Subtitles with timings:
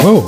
[0.00, 0.20] Whoa.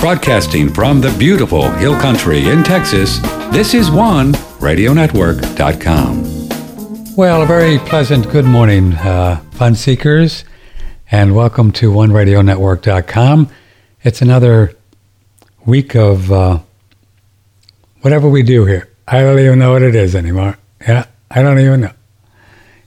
[0.00, 3.18] Broadcasting from the beautiful Hill Country in Texas,
[3.52, 7.16] this is one radionetwork.com.
[7.16, 10.44] Well, a very pleasant good morning, uh, fun seekers,
[11.10, 13.50] and welcome to oneradionetwork.com.
[14.02, 14.74] It's another
[15.66, 16.60] week of uh,
[18.00, 18.88] whatever we do here.
[19.06, 20.56] I don't even know what it is anymore.
[20.80, 21.92] Yeah, I don't even know.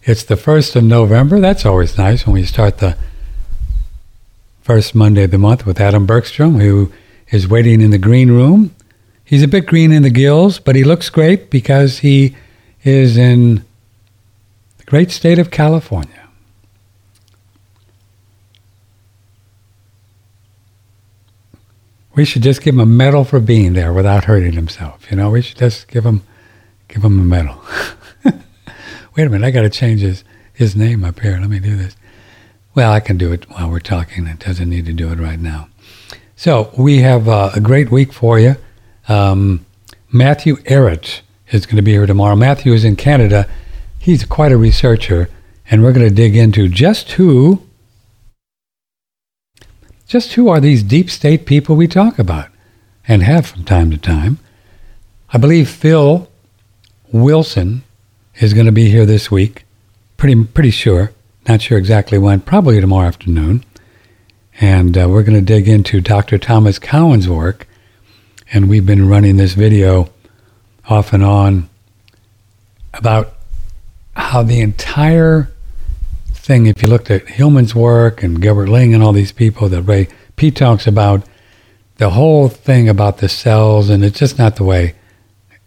[0.06, 1.40] It's the 1st of November.
[1.40, 2.98] That's always nice when we start the
[4.62, 6.92] first Monday of the month with Adam Bergstrom, who
[7.30, 8.76] is waiting in the green room.
[9.24, 12.36] He's a bit green in the gills, but he looks great because he
[12.84, 13.64] is in
[14.78, 16.28] the great state of California.
[22.14, 25.10] We should just give him a medal for being there without hurting himself.
[25.10, 26.24] You know, we should just give him
[26.90, 27.64] give him a medal.
[29.16, 31.38] Wait a minute, I got to change his his name up here.
[31.40, 31.96] Let me do this.
[32.76, 34.28] Well, I can do it while we're talking.
[34.28, 35.68] It doesn't need to do it right now.
[36.36, 38.56] So we have uh, a great week for you.
[39.08, 39.66] Um,
[40.12, 42.36] Matthew Ehret is going to be here tomorrow.
[42.36, 43.48] Matthew is in Canada.
[44.00, 45.30] He's quite a researcher,
[45.70, 47.62] and we're going to dig into just who,
[50.08, 52.50] just who are these deep state people we talk about,
[53.08, 54.40] and have from time to time.
[55.32, 56.28] I believe Phil
[57.12, 57.84] Wilson
[58.40, 59.66] is going to be here this week.
[60.18, 61.12] Pretty pretty sure.
[61.48, 62.42] Not sure exactly when.
[62.42, 63.64] Probably tomorrow afternoon.
[64.62, 66.38] And uh, we're going to dig into Dr.
[66.38, 67.68] Thomas Cowan's work.
[68.52, 70.10] And we've been running this video
[70.88, 71.70] off and on
[72.94, 73.34] about
[74.16, 75.50] how the entire
[76.34, 79.84] thing, if you looked at Hillman's work and Gilbert Ling and all these people that
[79.84, 81.24] Ray Peat talks about,
[81.98, 84.96] the whole thing about the cells, and it's just not the way,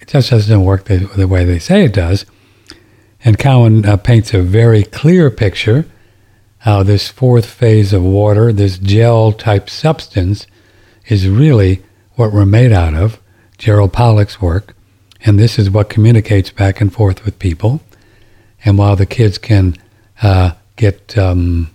[0.01, 2.27] it just doesn't work the, the way they say it does.
[3.27, 5.85] And Cowan uh, paints a very clear picture
[6.59, 10.47] how this fourth phase of water, this gel type substance,
[11.09, 11.83] is really
[12.15, 13.21] what we're made out of,
[13.59, 14.77] Gerald Pollack's work.
[15.25, 17.81] And this is what communicates back and forth with people.
[18.65, 19.75] And while the kids can
[20.23, 21.75] uh, get um,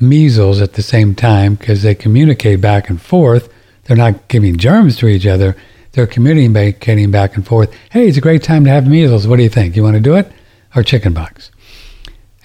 [0.00, 3.52] measles at the same time because they communicate back and forth,
[3.84, 5.54] they're not giving germs to each other.
[5.92, 7.74] They're communicating back and forth.
[7.90, 9.26] Hey, it's a great time to have measles.
[9.28, 9.76] What do you think?
[9.76, 10.32] You want to do it?
[10.76, 11.50] Or chickenpox?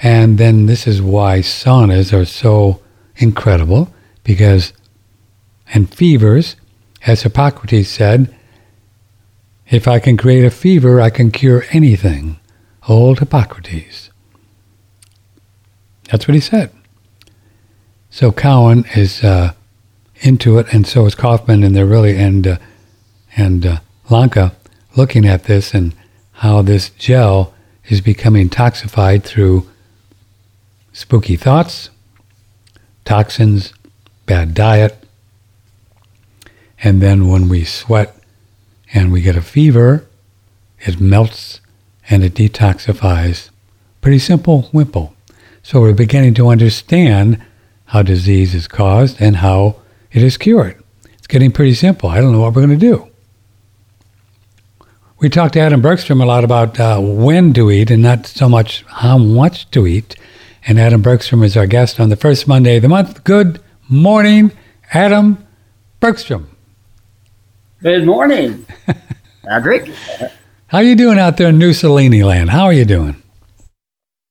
[0.02, 2.82] And then this is why saunas are so
[3.18, 3.94] incredible
[4.24, 4.74] because,
[5.74, 6.56] and fevers,
[7.06, 8.34] as Hippocrates said,
[9.70, 12.40] if I can create a fever, I can cure anything.
[12.88, 14.10] Old Hippocrates.
[16.10, 16.72] That's what he said.
[18.10, 19.54] So Cowan is uh,
[20.22, 22.58] into it, and so is Kaufman, and they're really and uh,
[23.38, 23.78] and uh,
[24.10, 24.54] Lanka
[24.98, 25.96] looking at this and
[26.34, 27.54] how this gel
[27.88, 29.70] is becoming toxified through
[30.94, 31.90] spooky thoughts,
[33.06, 33.74] toxins,
[34.26, 35.04] bad diet,
[36.84, 38.16] and then when we sweat
[38.94, 40.06] and we get a fever,
[40.80, 41.62] it melts
[42.10, 43.50] and it detoxifies.
[44.02, 45.16] Pretty simple wimple.
[45.64, 47.42] So we're beginning to understand
[47.86, 49.76] how disease is caused and how
[50.12, 50.82] it is cured.
[51.14, 52.10] It's getting pretty simple.
[52.10, 53.11] I don't know what we're going to do.
[55.22, 58.50] We talked to Adam Bergstrom a lot about uh, when to eat and not so
[58.50, 60.16] much how much to eat.
[60.66, 63.24] And Adam Bergstrom is our guest on the first Monday of the month.
[63.24, 64.52] Good morning,
[64.92, 65.46] Adam
[66.00, 66.50] Bergstrom.
[67.84, 68.66] Good morning,
[69.44, 69.92] Patrick.
[70.66, 72.50] How you doing out there in New Salini land?
[72.50, 73.22] How are you doing?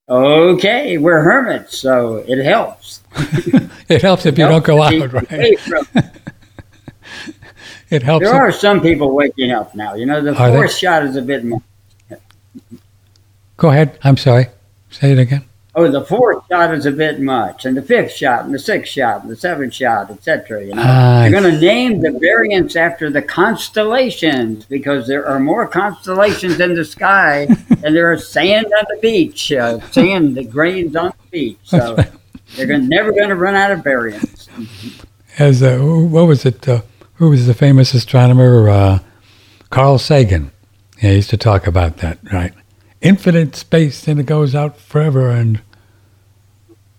[0.09, 3.01] Okay, we're hermits, so it helps.
[3.89, 5.57] it helps if you helps don't go out, right?
[7.91, 8.25] It helps.
[8.25, 9.95] There are some people waking up now.
[9.95, 11.63] You know, the are fourth shot is a bit more.
[13.57, 13.99] Go ahead.
[14.03, 14.47] I'm sorry.
[14.91, 18.45] Say it again oh, the fourth shot is a bit much, and the fifth shot,
[18.45, 20.65] and the sixth shot, and the seventh shot, etc.
[20.65, 25.39] You know, uh, you're going to name the variants after the constellations because there are
[25.39, 30.45] more constellations in the sky than there are sand on the beach, uh, sand the
[30.45, 31.59] grains on the beach.
[31.65, 31.97] So
[32.57, 34.49] they're gonna, never going to run out of variants.
[35.39, 36.69] As uh, what was it?
[36.69, 36.83] Uh,
[37.21, 38.69] who was the famous astronomer?
[38.69, 38.99] Uh,
[39.71, 40.51] Carl Sagan.
[41.01, 42.53] Yeah, he used to talk about that, right?
[43.01, 45.31] infinite space and it goes out forever.
[45.31, 45.61] And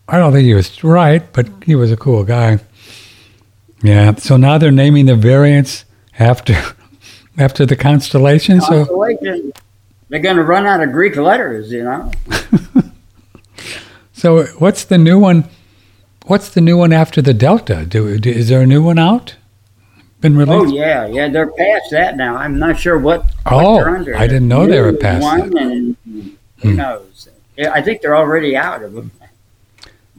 [0.08, 2.60] I don't think he was right, but he was a cool guy.
[3.84, 4.16] Yeah.
[4.16, 5.86] So now they're naming the variants
[6.20, 6.56] after
[7.38, 8.60] after the constellation.
[8.60, 9.54] Constellation.
[9.56, 9.62] So
[10.10, 12.12] they're going to run out of Greek letters, you know.
[14.14, 15.46] so what's the new one?
[16.26, 17.86] What's the new one after the Delta?
[17.86, 19.36] Do, do is there a new one out?
[20.22, 20.74] Been released?
[20.74, 22.36] Oh yeah, yeah, they're past that now.
[22.36, 23.32] I'm not sure what.
[23.46, 24.16] Oh, what under.
[24.16, 25.62] I didn't know they were past one, that.
[25.62, 26.76] And who hmm.
[26.76, 27.30] knows?
[27.60, 29.12] I think they're already out of them.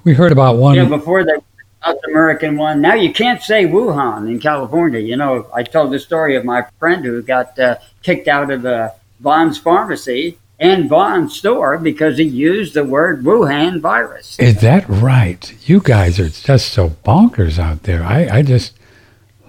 [0.05, 0.75] We heard about one.
[0.75, 1.43] You know, before the
[1.85, 2.81] South American one.
[2.81, 5.01] Now you can't say Wuhan in California.
[5.01, 8.63] You know, I told the story of my friend who got uh, kicked out of
[8.63, 14.39] the Vons pharmacy and Vons store because he used the word Wuhan virus.
[14.39, 15.53] Is that right?
[15.69, 18.05] You guys are just so bonkers out there.
[18.05, 18.75] I, I just,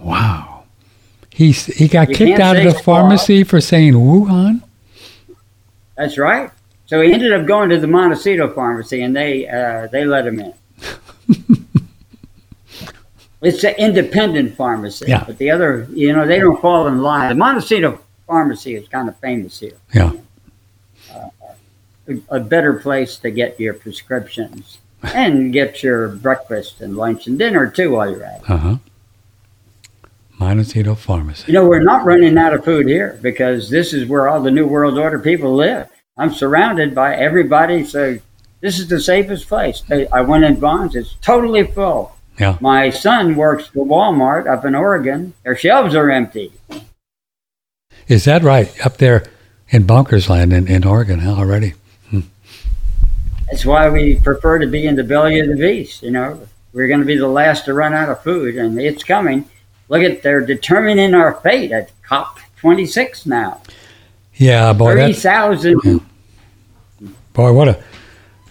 [0.04, 0.64] wow.
[1.30, 4.62] He's, he got you kicked out of the pharmacy for saying Wuhan?
[5.98, 6.52] That's right.
[6.86, 10.40] So he ended up going to the Montecito pharmacy and they, uh, they let him
[10.40, 10.54] in.
[13.42, 15.06] it's an independent pharmacy.
[15.08, 15.24] Yeah.
[15.26, 17.30] But the other, you know, they don't fall in line.
[17.30, 19.78] The Montecito pharmacy is kind of famous here.
[19.94, 20.14] Yeah.
[21.12, 21.30] Uh,
[22.08, 27.38] a, a better place to get your prescriptions and get your breakfast and lunch and
[27.38, 28.50] dinner too while you're at it.
[28.50, 28.78] Uh huh.
[30.44, 31.46] Montecito Pharmacy.
[31.48, 34.52] You know, we're not running out of food here because this is where all the
[34.52, 35.88] New World Order people live.
[36.18, 38.20] I'm surrounded by everybody, so
[38.60, 39.84] this is the safest place.
[39.90, 42.18] I went in Vons, it's totally full.
[42.38, 42.58] Yeah.
[42.60, 45.34] My son works for Walmart up in Oregon.
[45.46, 46.52] Their shelves are empty.
[48.10, 48.70] Is that right?
[48.86, 49.24] Up there
[49.70, 51.74] in Bonkers Land in, in Oregon huh, already?
[52.10, 52.22] Hmm.
[53.50, 56.04] That's why we prefer to be in the belly of the beast.
[56.04, 59.06] You know, we're going to be the last to run out of food, and it's
[59.06, 59.46] coming.
[59.94, 63.62] Look at they're determining our fate at COP 26 now.
[64.36, 65.80] Yeah, boy, thirty thousand.
[65.84, 67.10] Yeah.
[67.34, 67.78] Boy, what a!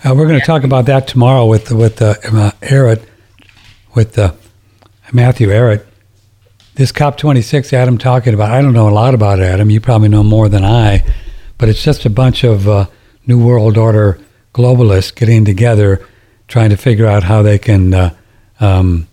[0.04, 0.44] Uh, we're going to yeah.
[0.44, 3.04] talk about that tomorrow with with uh, uh, Ehret,
[3.94, 4.32] with uh,
[5.12, 5.84] Matthew Ehret
[6.74, 9.70] this COP26 Adam talking about, I don't know a lot about it, Adam.
[9.70, 11.04] You probably know more than I,
[11.58, 12.86] but it's just a bunch of uh,
[13.26, 14.18] New World Order
[14.54, 16.06] globalists getting together,
[16.48, 18.14] trying to figure out how they can uh,
[18.60, 19.06] um,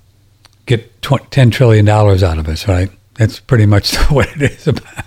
[0.70, 2.92] get tw- $10 trillion out of us, right?
[3.16, 5.04] That's pretty much what it is about.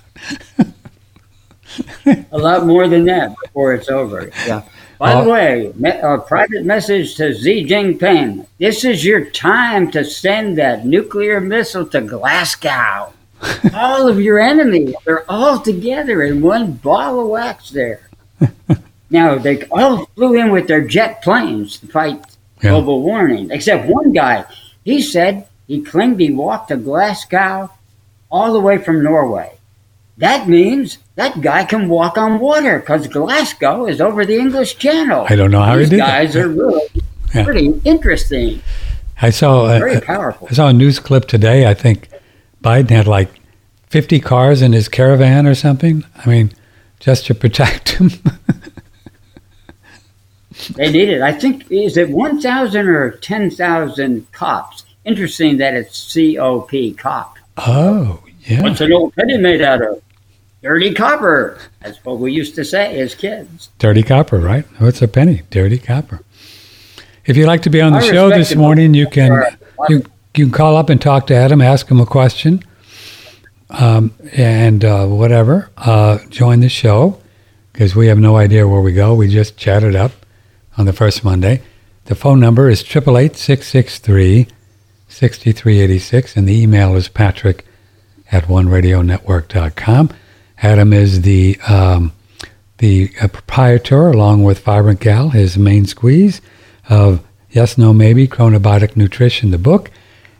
[2.32, 4.30] a lot more than that before it's over.
[4.46, 4.62] Yeah.
[4.98, 5.72] By the uh, way,
[6.02, 8.46] a private message to Xi Jinping.
[8.58, 13.14] This is your time to send that nuclear missile to Glasgow.
[13.74, 18.08] all of your enemies are all together in one ball of wax there.
[19.10, 22.24] now, they all flew in with their jet planes to fight
[22.62, 22.70] yeah.
[22.70, 24.44] global warming, except one guy.
[24.84, 27.70] He said he claimed he walked to Glasgow
[28.30, 29.56] all the way from Norway.
[30.18, 35.24] That means that guy can walk on water because Glasgow is over the English Channel.
[35.30, 36.44] I don't know how These he did guys that.
[36.44, 36.82] are really
[37.34, 37.44] yeah.
[37.44, 38.60] pretty interesting.
[39.22, 40.46] I saw a, very uh, powerful.
[40.50, 41.66] I saw a news clip today.
[41.66, 42.10] I think
[42.62, 43.30] Biden had like
[43.88, 46.04] 50 cars in his caravan or something.
[46.14, 46.52] I mean,
[47.00, 48.10] just to protect him.
[50.74, 51.22] they need it.
[51.22, 54.84] I think is it 1,000 or 10,000 cops.
[55.04, 57.36] Interesting that it's COP cop.
[57.56, 58.62] Oh, yeah.
[58.62, 60.02] What's an old penny made out of?
[60.62, 61.58] Dirty copper.
[61.80, 63.70] That's what we used to say as kids.
[63.78, 64.64] Dirty copper, right?
[64.78, 65.42] What's a penny?
[65.50, 66.20] Dirty copper.
[67.26, 69.44] If you'd like to be on the I show this morning, you can
[69.88, 70.04] you,
[70.36, 72.64] you can call up and talk to Adam, ask him a question,
[73.70, 75.70] um, and uh, whatever.
[75.76, 77.20] Uh, join the show
[77.72, 79.14] because we have no idea where we go.
[79.14, 80.12] We just chatted up
[80.78, 81.62] on the first Monday.
[82.04, 84.48] The phone number is 888 663
[85.12, 87.64] 6386, and the email is patrick
[88.30, 90.10] at oneradionetwork.com.
[90.58, 92.12] Adam is the um,
[92.78, 96.40] the uh, proprietor, along with Vibrant Gal, his main squeeze
[96.88, 99.90] of Yes, No, Maybe, Chronobiotic Nutrition, the book,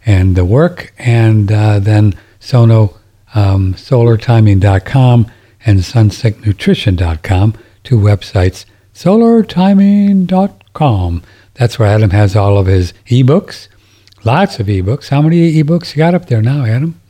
[0.05, 2.97] and the work, and uh, then Sono
[3.35, 5.31] um, SolarTiming.com
[5.65, 7.55] and SunSickNutrition.com,
[7.85, 11.23] two websites, SolarTiming.com.
[11.55, 13.69] That's where Adam has all of his ebooks,
[14.25, 15.09] lots of ebooks.
[15.09, 17.01] How many ebooks you got up there now, Adam?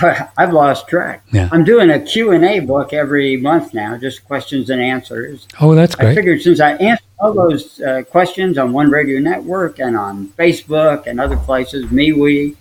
[0.36, 1.24] I've lost track.
[1.32, 1.48] Yeah.
[1.50, 5.48] I'm doing a Q&A book every month now, just questions and answers.
[5.60, 6.10] Oh, that's great.
[6.10, 10.28] I figured since I answered all those uh, questions on One Radio Network and on
[10.28, 12.54] Facebook and other places, MeWe,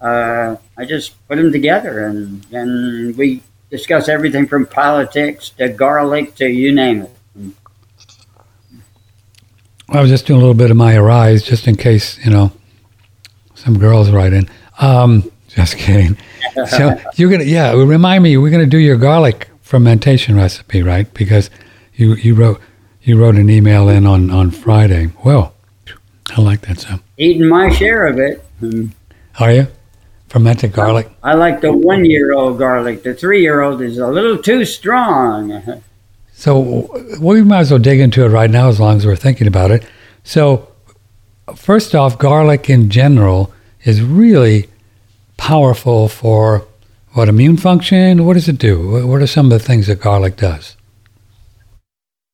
[0.00, 6.34] uh, I just put them together and, and we discuss everything from politics to garlic
[6.36, 7.13] to you name it.
[9.88, 12.52] I was just doing a little bit of my arise just in case, you know,
[13.54, 14.48] some girls write in.
[14.78, 16.16] Um, just kidding
[16.66, 17.72] so you're gonna, yeah.
[17.72, 21.12] Remind me, we're gonna do your garlic fermentation recipe, right?
[21.14, 21.50] Because
[21.94, 22.60] you you wrote
[23.02, 25.10] you wrote an email in on on Friday.
[25.24, 25.54] Well,
[26.36, 27.00] I like that so.
[27.16, 28.44] Eating my share of it.
[29.38, 29.66] Are you
[30.28, 31.10] fermented garlic?
[31.22, 33.02] I like the one year old garlic.
[33.02, 35.82] The three year old is a little too strong.
[36.34, 39.46] So we might as well dig into it right now, as long as we're thinking
[39.46, 39.86] about it.
[40.24, 40.68] So,
[41.54, 43.52] first off, garlic in general
[43.84, 44.68] is really
[45.36, 46.66] powerful for
[47.12, 48.26] what immune function?
[48.26, 49.06] What does it do?
[49.06, 50.76] What are some of the things that garlic does?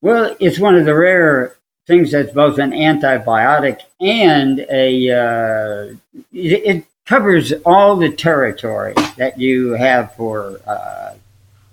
[0.00, 5.94] Well, it's one of the rare things that's both an antibiotic and a uh,
[6.32, 11.14] it, it, covers all the territory that you have for uh,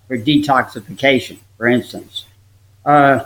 [0.07, 2.25] for detoxification, for instance.
[2.85, 3.25] Uh,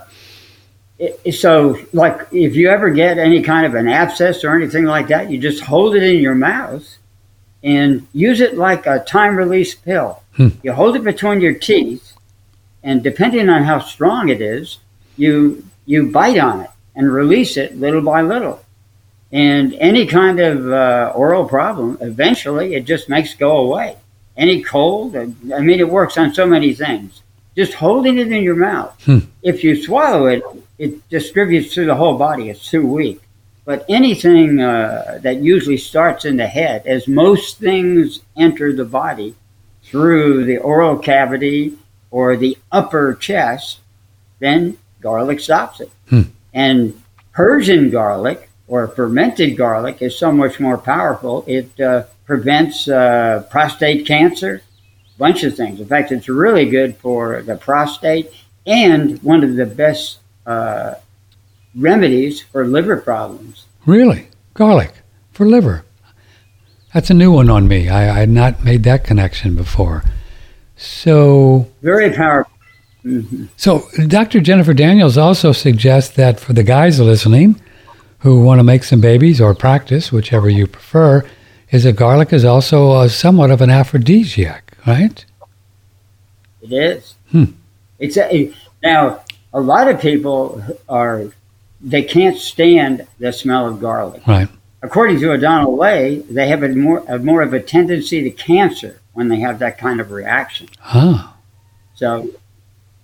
[0.99, 5.07] it, so, like, if you ever get any kind of an abscess or anything like
[5.07, 6.87] that, you just hold it in your mouth
[7.63, 10.21] and use it like a time release pill.
[10.35, 10.49] Hmm.
[10.63, 12.13] You hold it between your teeth,
[12.83, 14.79] and depending on how strong it is,
[15.17, 18.63] you you bite on it and release it little by little.
[19.31, 23.97] And any kind of uh, oral problem, eventually it just makes go away.
[24.37, 25.25] Any cold, I
[25.59, 27.21] mean, it works on so many things.
[27.55, 28.95] Just holding it in your mouth.
[29.03, 29.19] Hmm.
[29.43, 30.41] If you swallow it,
[30.77, 32.49] it distributes through the whole body.
[32.49, 33.21] It's too weak.
[33.65, 39.35] But anything uh, that usually starts in the head, as most things enter the body
[39.83, 41.77] through the oral cavity
[42.09, 43.79] or the upper chest,
[44.39, 45.91] then garlic stops it.
[46.09, 46.21] Hmm.
[46.53, 47.01] And
[47.33, 51.43] Persian garlic or fermented garlic is so much more powerful.
[51.47, 54.61] It uh, prevents uh, prostate cancer,
[55.13, 55.81] a bunch of things.
[55.81, 58.31] In fact, it's really good for the prostate
[58.65, 60.93] and one of the best uh,
[61.75, 63.65] remedies for liver problems.
[63.85, 64.29] Really?
[64.53, 64.93] Garlic
[65.33, 65.83] for liver?
[66.93, 67.89] That's a new one on me.
[67.89, 70.05] I, I had not made that connection before.
[70.77, 71.67] So.
[71.81, 72.53] Very powerful.
[73.03, 73.47] Mm-hmm.
[73.57, 74.39] So, Dr.
[74.39, 77.61] Jennifer Daniels also suggests that for the guys listening
[78.19, 81.25] who want to make some babies or practice, whichever you prefer,
[81.71, 85.25] is that garlic is also a, somewhat of an aphrodisiac, right?
[86.61, 87.15] It is.
[87.31, 87.45] Hmm.
[87.97, 89.21] It's a, now
[89.53, 91.25] a lot of people are
[91.83, 94.25] they can't stand the smell of garlic.
[94.27, 94.47] Right.
[94.83, 99.01] According to O'Donnell Lay, they have a more a more of a tendency to cancer
[99.13, 100.67] when they have that kind of reaction.
[100.83, 101.35] Ah.
[101.95, 102.29] So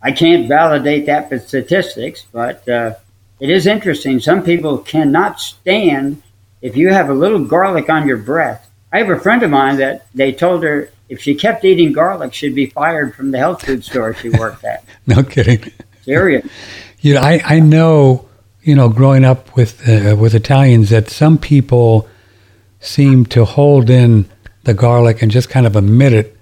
[0.01, 2.95] I can't validate that with statistics, but uh,
[3.39, 4.19] it is interesting.
[4.19, 6.24] Some people cannot stand
[6.62, 8.70] if you have a little garlic on your breath.
[8.92, 12.34] I have a friend of mine that they told her if she kept eating garlic,
[12.34, 14.84] she'd be fired from the health food store she worked at.
[15.08, 15.72] no kidding.
[16.04, 16.48] Serious.
[17.02, 18.28] You know, I, I know,
[18.64, 22.08] you know, growing up with uh, with Italians, that some people
[22.80, 24.30] seem to hold in
[24.64, 26.38] the garlic and just kind of emit it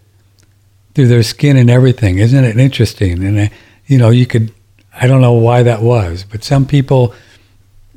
[0.93, 2.17] through their skin and everything.
[2.17, 3.23] Isn't it interesting?
[3.23, 3.47] And, uh,
[3.85, 4.51] you know, you could,
[4.93, 7.13] I don't know why that was, but some people,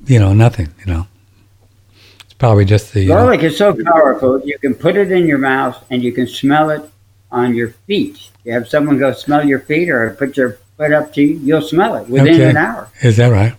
[0.06, 1.06] you know, nothing, you know.
[2.38, 3.06] Probably just the.
[3.06, 6.70] Garlic is so powerful, you can put it in your mouth and you can smell
[6.70, 6.82] it
[7.30, 8.30] on your feet.
[8.44, 11.62] You have someone go smell your feet or put your foot up to you, you'll
[11.62, 12.50] smell it within okay.
[12.50, 12.88] an hour.
[13.02, 13.54] Is that right?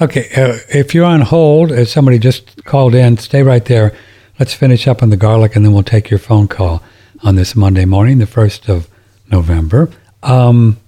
[0.00, 3.92] Okay, uh, if you're on hold, if somebody just called in, stay right there.
[4.38, 6.82] Let's finish up on the garlic and then we'll take your phone call
[7.22, 8.88] on this Monday morning, the 1st of
[9.30, 9.90] November.
[10.22, 10.78] Um,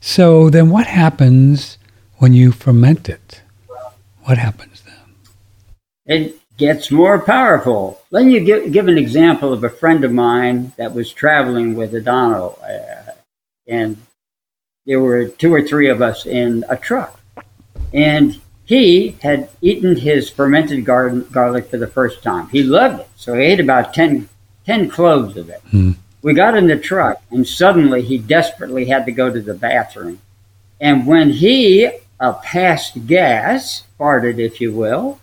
[0.00, 1.78] so then what happens
[2.16, 3.42] when you ferment it?
[4.24, 4.71] What happens?
[6.06, 8.00] It gets more powerful.
[8.10, 11.94] Let me give, give an example of a friend of mine that was traveling with
[11.94, 12.58] O'Donnell.
[12.62, 13.12] Uh,
[13.66, 13.96] and
[14.86, 17.20] there were two or three of us in a truck.
[17.94, 22.48] And he had eaten his fermented gar- garlic for the first time.
[22.48, 23.08] He loved it.
[23.16, 24.28] So he ate about 10
[24.64, 25.60] 10 cloves of it.
[25.70, 25.92] Hmm.
[26.22, 30.20] We got in the truck, and suddenly he desperately had to go to the bathroom.
[30.80, 31.90] And when he
[32.22, 35.20] uh, passed gas, farted, if you will,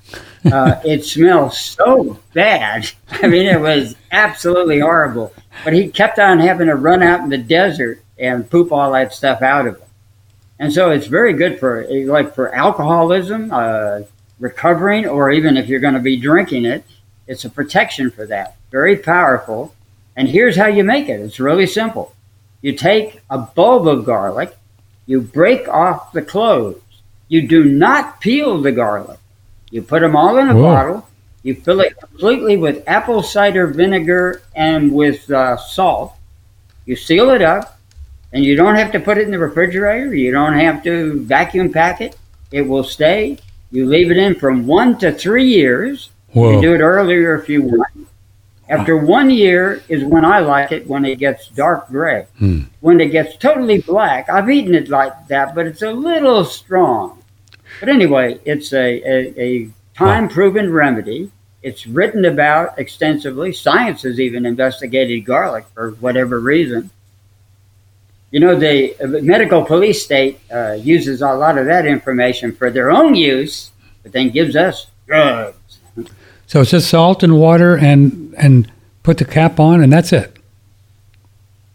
[0.51, 2.91] uh, it smelled so bad.
[3.09, 5.33] I mean, it was absolutely horrible.
[5.63, 9.13] But he kept on having to run out in the desert and poop all that
[9.13, 9.87] stuff out of him.
[10.59, 14.01] And so it's very good for like for alcoholism, uh,
[14.41, 16.83] recovering, or even if you're going to be drinking it,
[17.27, 18.57] it's a protection for that.
[18.71, 19.73] Very powerful.
[20.17, 21.21] And here's how you make it.
[21.21, 22.13] It's really simple.
[22.61, 24.57] You take a bulb of garlic,
[25.05, 26.81] you break off the cloves.
[27.29, 29.19] You do not peel the garlic.
[29.71, 30.63] You put them all in a Whoa.
[30.63, 31.09] bottle.
[31.43, 36.13] You fill it completely with apple cider vinegar and with uh, salt.
[36.85, 37.79] You seal it up,
[38.33, 40.13] and you don't have to put it in the refrigerator.
[40.13, 42.17] You don't have to vacuum pack it.
[42.51, 43.37] It will stay.
[43.71, 46.09] You leave it in from one to three years.
[46.33, 46.53] Whoa.
[46.53, 48.07] You do it earlier if you want.
[48.67, 52.27] After one year is when I like it when it gets dark gray.
[52.37, 52.63] Hmm.
[52.81, 57.18] When it gets totally black, I've eaten it like that, but it's a little strong.
[57.79, 61.31] But anyway, it's a, a, a time proven remedy.
[61.61, 63.51] It's written about extensively.
[63.53, 66.89] Science has even investigated garlic for whatever reason.
[68.31, 72.91] You know, the medical police state uh, uses a lot of that information for their
[72.91, 73.71] own use,
[74.03, 75.79] but then gives us drugs.
[76.45, 78.71] So it's just salt and water and and
[79.03, 80.37] put the cap on and that's it.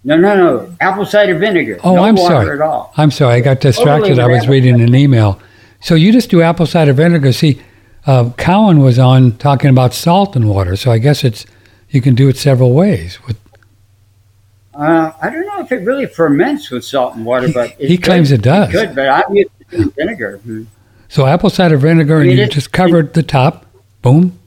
[0.05, 0.77] No, no, no.
[0.81, 1.79] Apple cider vinegar.
[1.83, 2.61] Oh, no I'm sorry.
[2.97, 3.37] I'm sorry.
[3.37, 4.17] I got distracted.
[4.17, 5.41] Totally I was reading an email.
[5.85, 7.31] So you just do apple cider vinegar.
[7.35, 7.61] See,
[8.07, 10.77] uh, Cowan was on talking about salt and water.
[10.77, 11.45] So I guess it's
[11.91, 13.19] you can do it several ways.
[13.27, 13.39] With
[14.73, 18.33] uh, I don't know if it really ferments with salt and water, but he claims
[18.33, 18.71] it does.
[18.71, 20.39] It could, but I'm used to vinegar.
[20.39, 20.63] Hmm.
[21.11, 23.67] So apple cider vinegar, I mean, and you just covered the top.
[24.01, 24.39] Boom.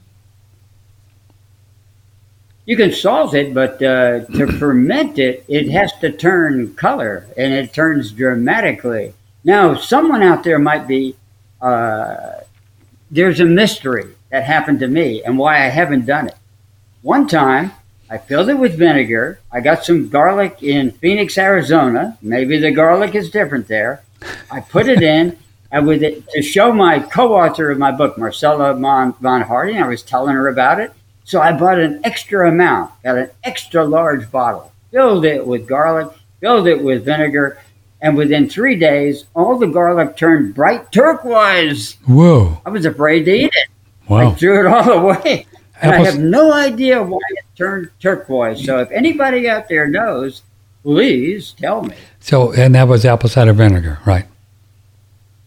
[2.65, 7.53] You can salt it, but uh, to ferment it, it has to turn color, and
[7.53, 9.13] it turns dramatically.
[9.43, 11.15] Now, someone out there might be.
[11.61, 12.41] Uh,
[13.09, 16.35] there's a mystery that happened to me, and why I haven't done it.
[17.01, 17.71] One time,
[18.09, 19.39] I filled it with vinegar.
[19.51, 22.17] I got some garlic in Phoenix, Arizona.
[22.21, 24.01] Maybe the garlic is different there.
[24.51, 25.37] I put it in,
[25.71, 29.87] and with it to show my co-author of my book, Marcella Von, Von Harding, I
[29.87, 30.93] was telling her about it.
[31.23, 36.07] So I bought an extra amount, got an extra large bottle, filled it with garlic,
[36.39, 37.59] filled it with vinegar,
[38.01, 41.93] and within three days, all the garlic turned bright turquoise.
[42.05, 42.61] Whoa!
[42.65, 43.69] I was afraid to eat it.
[44.07, 44.31] Wow!
[44.31, 45.45] I threw it all away.
[45.81, 48.65] And I have no idea why it turned turquoise.
[48.65, 50.41] So if anybody out there knows,
[50.81, 51.95] please tell me.
[52.19, 54.25] So, and that was apple cider vinegar, right?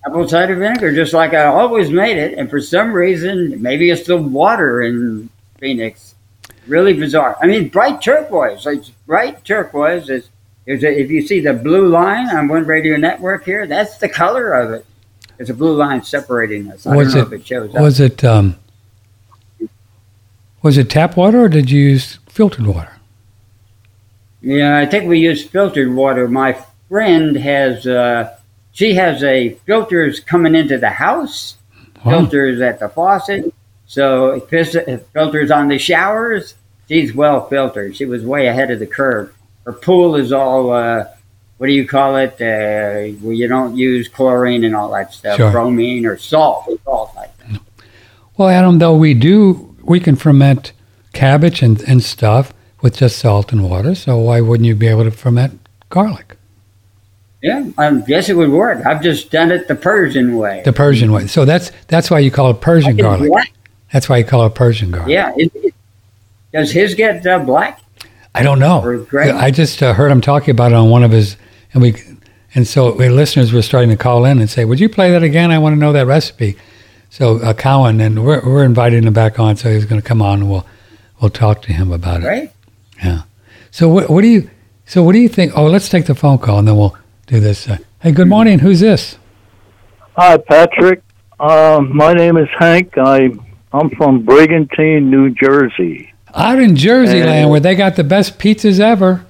[0.06, 2.38] Apple cider vinegar, just like I always made it.
[2.38, 5.28] And for some reason, maybe it's the water in
[5.58, 6.14] Phoenix.
[6.66, 7.36] Really bizarre.
[7.42, 8.64] I mean, bright turquoise.
[8.64, 10.28] Like bright turquoise is.
[10.70, 14.52] A, if you see the blue line on one radio network here, that's the color
[14.52, 14.86] of it.
[15.36, 16.86] There's a blue line separating us.
[16.86, 17.82] I was don't know it, if it shows up.
[17.82, 18.56] Was it um,
[20.62, 22.92] was it tap water or did you use filtered water?
[24.42, 26.28] Yeah, I think we used filtered water.
[26.28, 26.58] My
[26.88, 28.36] friend has, uh,
[28.72, 31.56] she has a filters coming into the house,
[32.04, 32.12] wow.
[32.12, 33.52] filters at the faucet,
[33.86, 36.54] so it filters on the showers.
[36.88, 37.96] She's well filtered.
[37.96, 39.34] She was way ahead of the curve.
[39.64, 41.04] Her pool is all, uh,
[41.58, 42.34] what do you call it?
[42.40, 45.50] Uh, where you don't use chlorine and all that stuff, sure.
[45.50, 47.60] bromine or salt, salt like that.
[48.36, 50.72] Well, Adam, though we do we can ferment
[51.12, 53.94] cabbage and, and stuff with just salt and water.
[53.94, 56.36] So why wouldn't you be able to ferment garlic?
[57.42, 58.84] Yeah, I guess it would work.
[58.86, 60.62] I've just done it the Persian way.
[60.64, 61.26] The Persian way.
[61.26, 63.30] So that's that's why you call it Persian garlic.
[63.30, 63.52] Black.
[63.92, 65.10] That's why you call it Persian garlic.
[65.10, 65.32] Yeah.
[65.36, 65.74] It, it,
[66.52, 67.80] does his get uh, black?
[68.34, 69.06] I don't know.
[69.12, 71.36] I just uh, heard him talking about it on one of his,
[71.74, 71.94] and we,
[72.54, 75.22] and so the listeners were starting to call in and say, "Would you play that
[75.22, 75.50] again?
[75.50, 76.56] I want to know that recipe."
[77.10, 80.22] So uh, Cowan, and we're we're inviting him back on, so he's going to come
[80.22, 80.66] on, and we'll
[81.20, 82.26] we'll talk to him about it.
[82.26, 82.52] Right.
[83.02, 83.22] Yeah.
[83.72, 84.48] So what what do you
[84.86, 85.56] so what do you think?
[85.56, 87.68] Oh, let's take the phone call, and then we'll do this.
[87.68, 88.60] Uh, hey, good morning.
[88.60, 89.16] Who's this?
[90.16, 91.02] Hi, Patrick.
[91.40, 92.96] Um, my name is Hank.
[92.96, 93.30] I
[93.72, 96.12] I'm from Brigantine, New Jersey.
[96.34, 99.24] Out in Jersey and, land, where they got the best pizzas ever.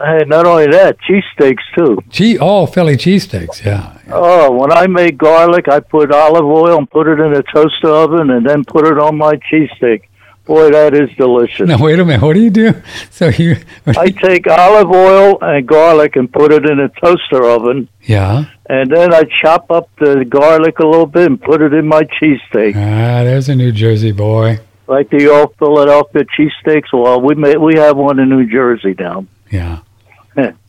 [0.00, 1.98] Hey, not only that, cheesesteaks too.
[2.10, 4.12] Gee, oh, Philly cheesesteaks, yeah, yeah.
[4.12, 7.88] Oh, when I make garlic, I put olive oil and put it in a toaster
[7.88, 10.02] oven, and then put it on my cheesesteak.
[10.46, 11.66] Boy, that is delicious.
[11.66, 12.20] Now wait a minute.
[12.20, 12.74] What do you do?
[13.10, 13.56] So you?
[13.86, 17.88] I take olive oil and garlic and put it in a toaster oven.
[18.02, 18.46] Yeah.
[18.68, 22.02] And then I chop up the garlic a little bit and put it in my
[22.02, 22.74] cheesesteak.
[22.74, 24.58] Ah, there's a New Jersey boy.
[24.86, 26.92] Like the old Philadelphia cheesesteaks.
[26.92, 29.26] Well, we may, we have one in New Jersey now.
[29.50, 29.80] Yeah.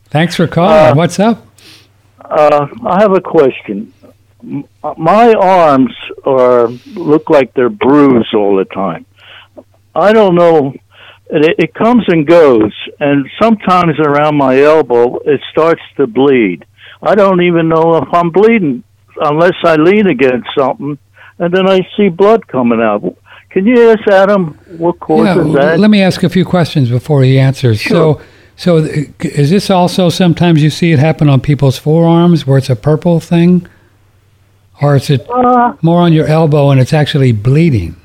[0.08, 0.72] Thanks for calling.
[0.72, 1.46] Uh, What's up?
[2.24, 3.92] Uh, I have a question.
[4.96, 5.92] My arms
[6.24, 9.04] are look like they're bruised all the time.
[9.94, 10.74] I don't know.
[11.28, 16.64] It, it comes and goes, and sometimes around my elbow it starts to bleed.
[17.02, 18.84] I don't even know if I'm bleeding
[19.20, 20.98] unless I lean against something,
[21.38, 23.16] and then I see blood coming out.
[23.56, 25.80] Can you ask Adam what causes yeah, that?
[25.80, 27.80] Let me ask a few questions before he answers.
[27.80, 28.20] Sure.
[28.20, 28.22] So
[28.54, 28.76] so
[29.20, 33.18] is this also sometimes you see it happen on people's forearms where it's a purple
[33.18, 33.66] thing,
[34.82, 37.96] or is it uh, more on your elbow and it's actually bleeding?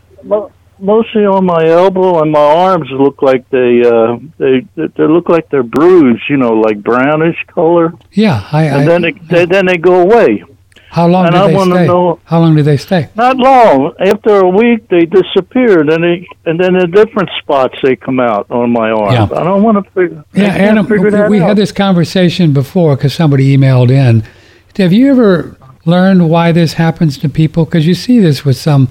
[0.80, 5.50] Mostly on my elbow and my arms look like they uh, they they look like
[5.50, 7.92] they're bruised, you know, like brownish color.
[8.14, 8.64] Yeah, I.
[8.68, 10.46] And I, then they, they then they go away.
[10.92, 11.88] How long and do I they stay?
[11.88, 13.08] Know, How long do they stay?
[13.16, 13.94] Not long.
[14.02, 18.52] After a week, they disappear, and they and then in different spots they come out
[18.52, 19.14] on my arm.
[19.14, 19.24] Yeah.
[19.34, 20.26] I don't want to figure.
[20.34, 24.28] Yeah, Adam, figure we, we had this conversation before because somebody emailed in.
[24.76, 27.64] Have you ever learned why this happens to people?
[27.64, 28.90] Because you see this with some,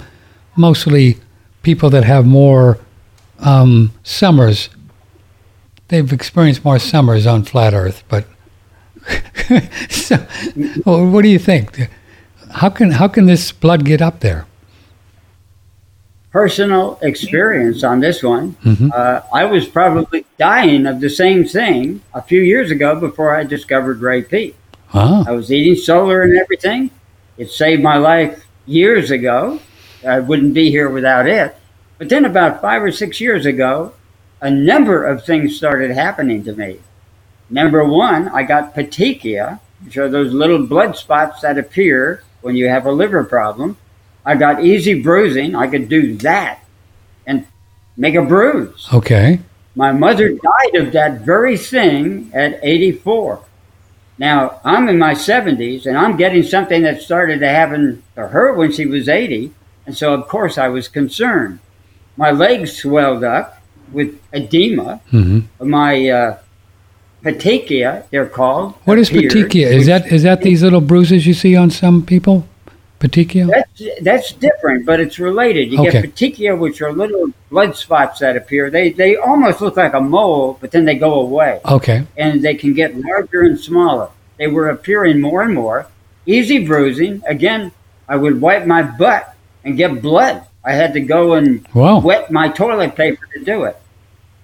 [0.55, 1.19] mostly
[1.61, 2.79] people that have more
[3.41, 4.69] um, summers.
[5.89, 8.25] They've experienced more summers on flat Earth, but
[9.89, 10.25] so,
[10.85, 11.89] well, what do you think?
[12.51, 14.45] How can how can this blood get up there?
[16.31, 18.53] Personal experience on this one.
[18.63, 18.89] Mm-hmm.
[18.93, 23.43] Uh, I was probably dying of the same thing a few years ago before I
[23.43, 24.55] discovered Ray Peat.
[24.93, 25.25] Ah.
[25.27, 26.89] I was eating solar and everything,
[27.37, 29.59] It saved my life years ago.
[30.07, 31.55] I wouldn't be here without it.
[31.97, 33.93] But then about five or six years ago,
[34.41, 36.79] a number of things started happening to me.
[37.51, 42.69] Number one, I got petechia, which are those little blood spots that appear when you
[42.69, 43.77] have a liver problem.
[44.25, 45.53] I got easy bruising.
[45.53, 46.63] I could do that
[47.27, 47.45] and
[47.97, 48.87] make a bruise.
[48.93, 49.39] Okay.
[49.75, 53.43] My mother died of that very thing at 84.
[54.17, 58.53] Now, I'm in my 70s and I'm getting something that started to happen to her
[58.53, 59.53] when she was 80.
[59.85, 61.59] And so, of course, I was concerned.
[62.15, 63.61] My legs swelled up
[63.91, 65.01] with edema.
[65.11, 65.69] Mm-hmm.
[65.69, 66.37] My uh,
[67.23, 68.73] petechia, they're called.
[68.85, 69.67] What is appeared, petechia?
[69.71, 72.47] Is that is that these little bruises you see on some people?
[72.99, 73.47] Petechia?
[73.47, 75.71] That's, that's different, but it's related.
[75.71, 76.03] You Okay.
[76.03, 78.69] get petechia, which are little blood spots that appear.
[78.69, 81.61] They, they almost look like a mole, but then they go away.
[81.65, 82.05] Okay.
[82.15, 84.09] and they can get larger and smaller.
[84.37, 85.87] They were appearing more and more.
[86.27, 87.23] Easy bruising.
[87.25, 87.71] Again,
[88.07, 90.43] I would wipe my butt and get blood.
[90.63, 92.01] I had to go and Wow.
[92.01, 93.80] wet my toilet paper to do it.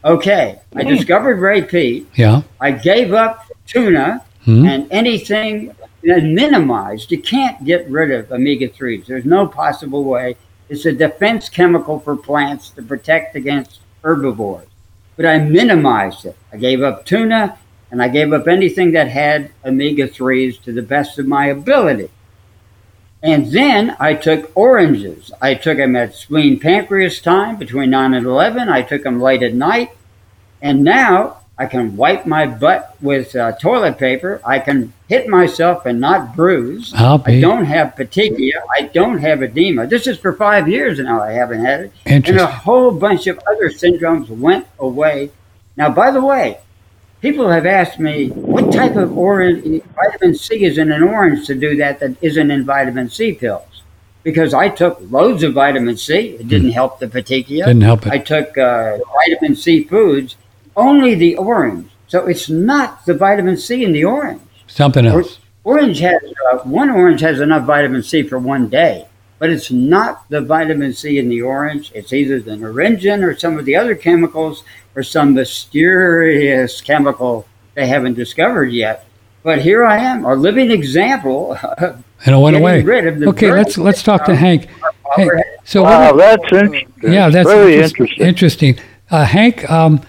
[0.05, 2.07] Okay, I discovered Ray Peat.
[2.15, 2.41] Yeah.
[2.61, 4.65] I gave up tuna Hmm.
[4.65, 5.75] and anything
[6.07, 7.11] and minimized.
[7.11, 9.07] You can't get rid of omega 3s.
[9.07, 10.37] There's no possible way.
[10.69, 14.67] It's a defense chemical for plants to protect against herbivores.
[15.17, 16.37] But I minimized it.
[16.53, 17.57] I gave up tuna
[17.91, 22.09] and I gave up anything that had omega 3s to the best of my ability.
[23.23, 25.31] And then I took oranges.
[25.41, 28.69] I took them at spleen pancreas time between 9 and 11.
[28.69, 29.91] I took them late at night.
[30.61, 34.39] And now I can wipe my butt with uh, toilet paper.
[34.45, 36.93] I can hit myself and not bruise.
[37.37, 38.61] I don't have petechia.
[38.77, 39.87] I don't have edema.
[39.87, 41.21] This is for five years now.
[41.21, 41.93] I haven't had it.
[42.05, 45.31] And a whole bunch of other syndromes went away.
[45.75, 46.59] Now, by the way,
[47.21, 51.55] people have asked me what type of orange vitamin C is in an orange to
[51.55, 53.63] do that that isn't in vitamin C pills.
[54.23, 57.65] Because I took loads of vitamin C, it didn't help the petechia.
[57.65, 58.11] Didn't help it.
[58.11, 60.35] I took uh, vitamin C foods,
[60.75, 61.89] only the orange.
[62.07, 64.41] So it's not the vitamin C in the orange.
[64.67, 65.39] Something else.
[65.63, 69.07] Orange has uh, one orange has enough vitamin C for one day,
[69.39, 71.91] but it's not the vitamin C in the orange.
[71.93, 74.63] It's either the naringin or some of the other chemicals
[74.95, 77.45] or some mysterious chemical
[77.75, 79.05] they haven't discovered yet.
[79.43, 81.57] But here I am, a living example.
[81.77, 82.81] of And it went away.
[82.81, 84.67] rid of the Okay, let's let's talk to Hank.
[85.15, 85.29] Hey,
[85.63, 87.13] so Wow, what, that's interesting.
[87.13, 88.25] yeah, that's very interesting.
[88.27, 88.79] Interesting.
[89.11, 90.01] Uh, Hank, um,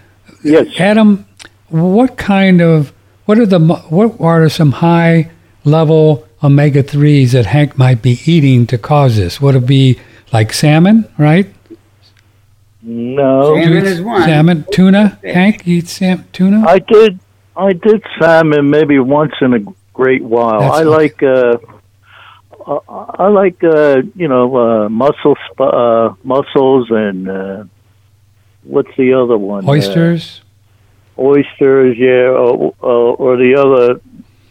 [0.42, 0.66] Yes.
[0.78, 1.26] Adam,
[1.68, 2.92] what kind of
[3.26, 3.58] what are the
[3.90, 5.30] what are some high
[5.64, 9.40] level omega threes that Hank might be eating to cause this?
[9.40, 9.98] Would it be
[10.32, 11.52] like salmon, right?
[12.82, 14.22] No, Salmon is one.
[14.22, 15.18] Salmon, tuna.
[15.24, 16.64] Hank eats sam- tuna.
[16.66, 17.18] I did.
[17.56, 19.58] I did salmon maybe once in a
[19.92, 20.60] great while.
[20.60, 20.88] That's I okay.
[20.88, 21.22] like.
[21.22, 21.58] Uh,
[22.66, 22.80] uh,
[23.18, 27.64] I like uh, you know uh, mussel uh, mussels and uh,
[28.62, 29.68] what's the other one?
[29.68, 30.40] Oysters.
[31.16, 34.00] Uh, oysters, yeah, or, or, or the other.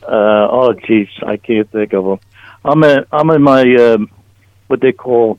[0.07, 2.19] Uh, oh, jeez, I can't think of them.
[2.63, 3.05] I'm in.
[3.11, 4.09] I'm in my um,
[4.67, 5.37] what they call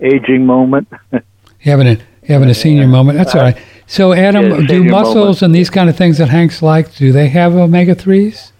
[0.00, 0.88] aging moment.
[1.12, 1.20] You
[1.60, 3.18] having a you having a senior moment?
[3.18, 3.58] That's all right.
[3.86, 5.42] So, Adam, Yeah, do muscles moment.
[5.42, 8.52] and these kind of things that Hank's likes, do they have omega threes?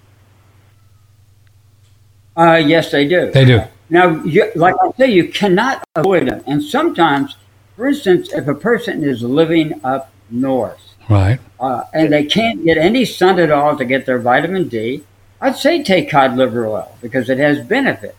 [2.36, 3.30] Uh, yes, they do.
[3.30, 3.60] They do.
[3.90, 6.42] Now, you, like I say, you cannot avoid them.
[6.46, 7.36] And sometimes,
[7.76, 11.40] for instance, if a person is living up north Right.
[11.58, 15.02] uh, and they can't get any sun at all to get their vitamin D,
[15.40, 18.16] I'd say take cod liver oil because it has benefits.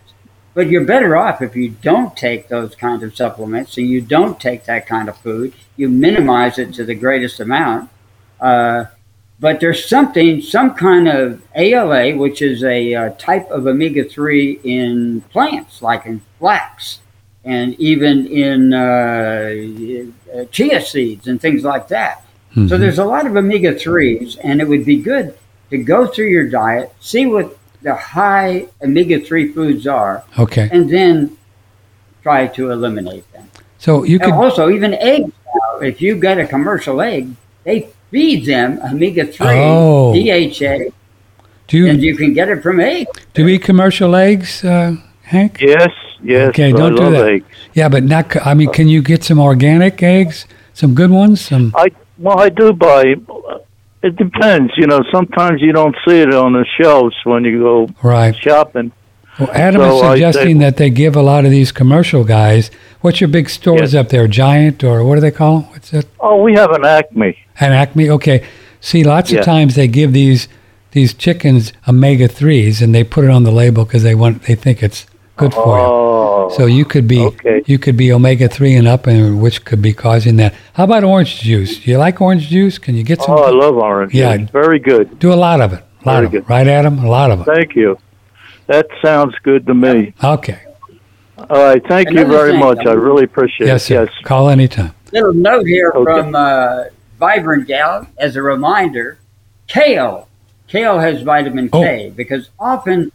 [0.54, 4.40] But you're better off if you don't take those kind of supplements and you don't
[4.40, 5.54] take that kind of food.
[5.78, 7.90] You minimize it to the greatest amount.
[8.40, 8.86] Uh,
[9.40, 14.60] but there's something, some kind of ALA, which is a uh, type of omega 3
[14.64, 17.00] in plants, like in flax
[17.44, 22.24] and even in uh, chia seeds and things like that.
[22.54, 22.80] So Mhm.
[22.80, 25.34] there's a lot of omega 3s, and it would be good
[25.72, 30.70] to go through your diet, see what the high omega 3 foods are, Okay.
[30.72, 31.36] and then
[32.22, 33.46] try to eliminate them.
[33.80, 37.30] So you can also, even eggs now, if you get a commercial egg,
[37.64, 40.14] they feed them omega 3, Oh.
[40.14, 40.92] DHA,
[41.68, 43.10] do and you you can get it from eggs.
[43.34, 45.60] do you eat commercial eggs, uh, Hank?
[45.62, 45.90] yes,
[46.22, 46.50] yes.
[46.50, 47.28] Okay, don't I do love that.
[47.32, 47.46] eggs.
[47.74, 48.26] Yeah, but not.
[48.46, 50.46] I mean, can you get some organic eggs?
[50.74, 51.40] Some good ones.
[51.42, 51.72] Some.
[51.76, 53.16] I well, I do buy.
[54.04, 55.02] It depends, you know.
[55.12, 58.36] Sometimes you don't see it on the shelves when you go Right.
[58.36, 58.92] shopping.
[59.40, 62.24] Well, Adam is So I suggesting say- that they give a lot of these commercial
[62.24, 62.70] guys.
[63.02, 63.96] What's your big stores Yes.
[63.96, 64.28] up there?
[64.28, 65.68] Giant or what do they call?
[65.72, 66.06] What's it?
[66.20, 67.38] Oh, we have an Acme.
[67.60, 68.10] An Acme.
[68.10, 68.42] Okay.
[68.82, 69.40] See, lots Yeah.
[69.40, 70.48] of times they give these
[70.94, 74.56] these chickens omega threes and they put it on the label because they want they
[74.56, 75.06] think it's
[75.38, 76.56] good for Oh, you.
[76.56, 77.62] So you could be okay.
[77.66, 80.54] you could be omega three and up, and which could be causing that.
[80.74, 81.80] How about orange juice?
[81.80, 82.78] Do you like orange juice?
[82.78, 83.36] Can you get some?
[83.38, 84.14] oh, I love orange.
[84.14, 84.38] Yeah.
[84.38, 84.50] juice.
[84.52, 85.20] very good.
[85.20, 85.84] Do a lot of it.
[86.04, 86.50] A lot Very of it.
[86.50, 87.00] Right, Adam?
[87.00, 87.46] A lot of it.
[87.46, 87.98] Thank you.
[88.68, 90.14] That sounds good to me.
[90.24, 90.60] Okay.
[91.38, 92.86] All right, thank you very thing, much.
[92.86, 93.88] I really appreciate Yes, it.
[93.88, 94.04] sir.
[94.06, 94.14] Yes.
[94.24, 94.94] Call anytime.
[95.12, 96.04] Little note here Okay.
[96.22, 96.84] from uh,
[97.20, 99.18] Vibrant Gal as a reminder
[99.68, 100.28] kale.
[100.68, 103.12] Kale has vitamin K because often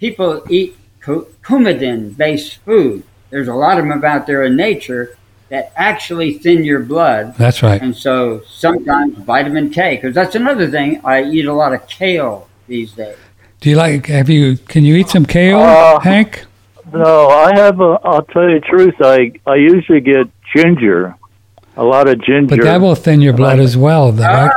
[0.00, 3.02] people eat cu- coumadin based food.
[3.30, 5.16] There's a lot of them out there in nature
[5.48, 7.34] that actually thin your blood.
[7.36, 7.80] That's right.
[7.80, 11.00] And so sometimes vitamin K, because that's another thing.
[11.04, 13.16] I eat a lot of kale these days.
[13.60, 14.06] Do you like?
[14.06, 14.56] Have you?
[14.56, 16.46] Can you eat some kale, Uh, Hank?
[16.92, 17.80] No, I have.
[17.80, 18.94] A, I'll tell you the truth.
[19.00, 21.14] I I usually get ginger,
[21.76, 22.56] a lot of ginger.
[22.56, 24.10] But that will thin your blood as well.
[24.12, 24.50] the- right?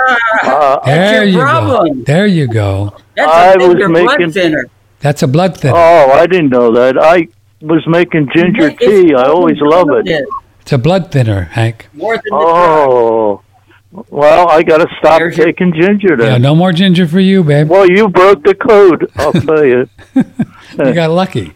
[0.44, 1.98] uh, There your you problem.
[2.00, 2.04] go.
[2.04, 2.94] There you go.
[3.16, 4.66] That's I a was thinner blood making- thinner.
[5.06, 5.76] That's a blood thinner.
[5.78, 6.98] oh, I didn't know that.
[6.98, 7.28] I
[7.62, 9.14] was making ginger It's tea.
[9.14, 10.08] I always love it.
[10.62, 11.88] It's a blood thinner, Hank.
[11.94, 12.36] More than the.
[12.36, 13.42] Oh,
[14.10, 16.42] well, I got to stop There's your- taking ginger Yeah, then.
[16.42, 17.70] no more ginger for you, babe.
[17.70, 19.12] Well, you broke the code.
[19.16, 19.88] I'll tell you.
[20.16, 21.54] You got lucky.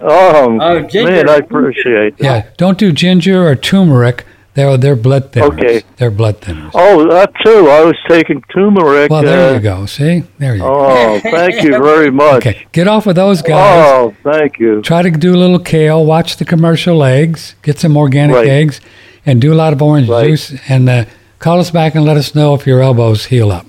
[0.00, 1.10] Oh, Oh, ginger.
[1.10, 2.24] man, I appreciate that.
[2.24, 4.26] Yeah, don't do ginger or turmeric.
[4.56, 5.52] They're they're blood thinners.
[5.58, 5.82] Okay.
[5.98, 6.70] They're blood thinners.
[6.72, 7.68] Oh, that too.
[7.68, 9.10] I was taking turmeric.
[9.10, 9.84] Well, there uh, you go.
[9.84, 10.74] See, there you go.
[10.74, 12.36] Oh, thank you very much.
[12.46, 13.84] Okay, get off of those guys.
[13.86, 14.80] Oh, thank you.
[14.80, 16.06] Try to do a little kale.
[16.06, 17.54] Watch the commercial eggs.
[17.60, 18.48] Get some organic Right.
[18.48, 18.80] eggs,
[19.26, 20.28] and do a lot of orange Right.
[20.28, 20.54] juice.
[20.70, 21.04] And uh,
[21.38, 23.66] call us back and let us know if your elbows heal up.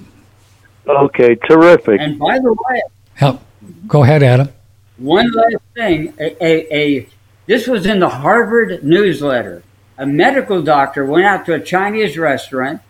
[0.87, 1.99] Okay, terrific.
[1.99, 2.81] And by the way,
[3.15, 3.41] Help.
[3.89, 4.47] Go ahead, Adam.
[4.95, 6.13] one last thing.
[6.17, 7.07] A, a, a
[7.45, 9.63] this was in the Harvard newsletter.
[9.97, 12.81] A medical doctor went out to a Chinese restaurant,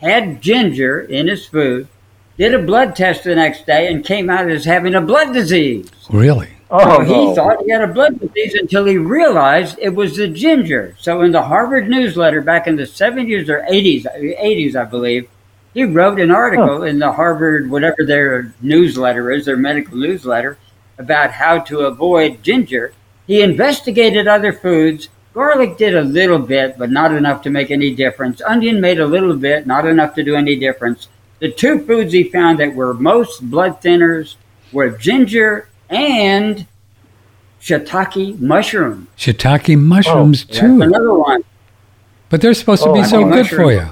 [0.00, 1.88] had ginger in his food,
[2.38, 5.90] did a blood test the next day, and came out as having a blood disease.
[6.10, 6.50] Really?
[6.70, 7.34] Oh, So he no.
[7.34, 10.96] thought he had a blood disease until he realized it was the ginger.
[10.98, 14.04] So in the Harvard newsletter back in the 70s or 80s,
[14.40, 15.28] 80s I believe,
[15.74, 20.58] he wrote an article in the Harvard whatever their newsletter is, their medical newsletter,
[20.98, 22.92] about how to avoid ginger.
[23.26, 25.08] He investigated other foods.
[25.34, 28.42] Garlic did a little bit, but not enough to make any difference.
[28.42, 31.08] Onion made a little bit, not enough to do any difference.
[31.38, 34.36] The two foods he found that were most blood thinners
[34.72, 36.66] were ginger and
[37.60, 39.08] shiitake mushroom.
[39.16, 40.82] Shiitake mushrooms oh, That's too.
[40.82, 41.42] another one.
[42.28, 43.88] But they're supposed to Oh, be I so mean, good for you.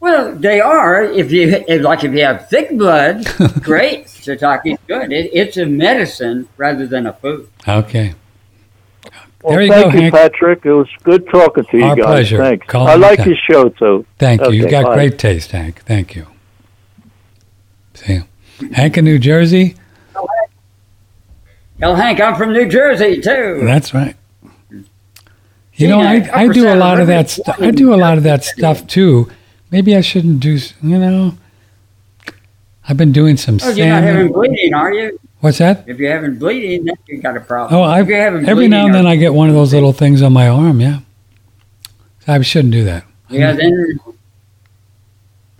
[0.00, 1.02] Well, they are.
[1.02, 3.24] If you if, like, if you have thick blood,
[3.62, 4.06] great.
[4.06, 5.12] Shiitake is good.
[5.12, 7.48] It, it's a medicine rather than a food.
[7.66, 8.14] Okay.
[9.44, 10.14] Well, there you thank go, you, Hank.
[10.14, 10.64] Patrick.
[10.64, 12.06] It was good talking to you Our guys.
[12.06, 12.38] pleasure.
[12.38, 12.66] Thanks.
[12.66, 13.28] Call I like anytime.
[13.28, 14.06] your show too.
[14.18, 14.52] Thank you.
[14.52, 14.94] You've got bye.
[14.94, 15.82] great taste, Hank.
[15.84, 16.26] Thank you.
[17.92, 18.22] See,
[18.72, 19.74] Hank in New Jersey.
[21.78, 23.60] Hell, Hank, I'm from New Jersey too.
[23.64, 24.16] That's right.
[25.76, 27.28] You know, I, I do a lot of that.
[27.30, 29.30] St- I do a lot of that stuff too.
[29.70, 30.58] Maybe I shouldn't do.
[30.82, 31.34] You know,
[32.88, 35.18] I've been doing some Oh, you're not having bleeding, are you?
[35.44, 35.84] What's that?
[35.86, 37.78] If you're having bleeding, you got a problem.
[37.78, 40.48] Oh, I every now and then I get one of those little things on my
[40.48, 40.80] arm.
[40.80, 41.00] Yeah,
[42.26, 43.04] I shouldn't do that.
[43.28, 44.00] Yeah, then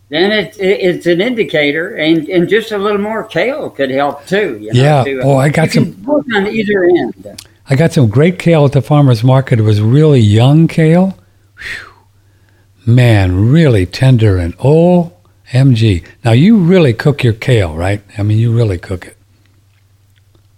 [0.09, 4.25] then it, it, it's an indicator, and, and just a little more kale could help
[4.25, 4.59] too.
[4.59, 5.05] You know, Yeah.
[5.05, 7.43] to, uh, Oh, I got can work on either end.
[7.69, 9.59] I got some great kale at the farmer's market.
[9.59, 11.19] It was really young kale.
[11.59, 12.95] Whew.
[12.95, 15.13] Man, really tender and oh,
[15.53, 16.07] mg.
[16.25, 18.01] Now, you really cook your kale, right?
[18.17, 19.14] I mean, you really cook it.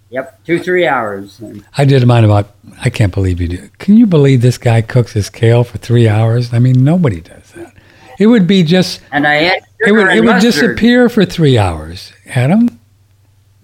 [0.09, 1.41] Yep, two three hours.
[1.77, 3.69] I did mine about, I can't believe you do.
[3.77, 6.53] Can you believe this guy cooks his kale for three hours?
[6.53, 7.73] I mean, nobody does that.
[8.17, 12.13] It would be just, And I had it would, it would disappear for three hours.
[12.25, 12.79] Adam?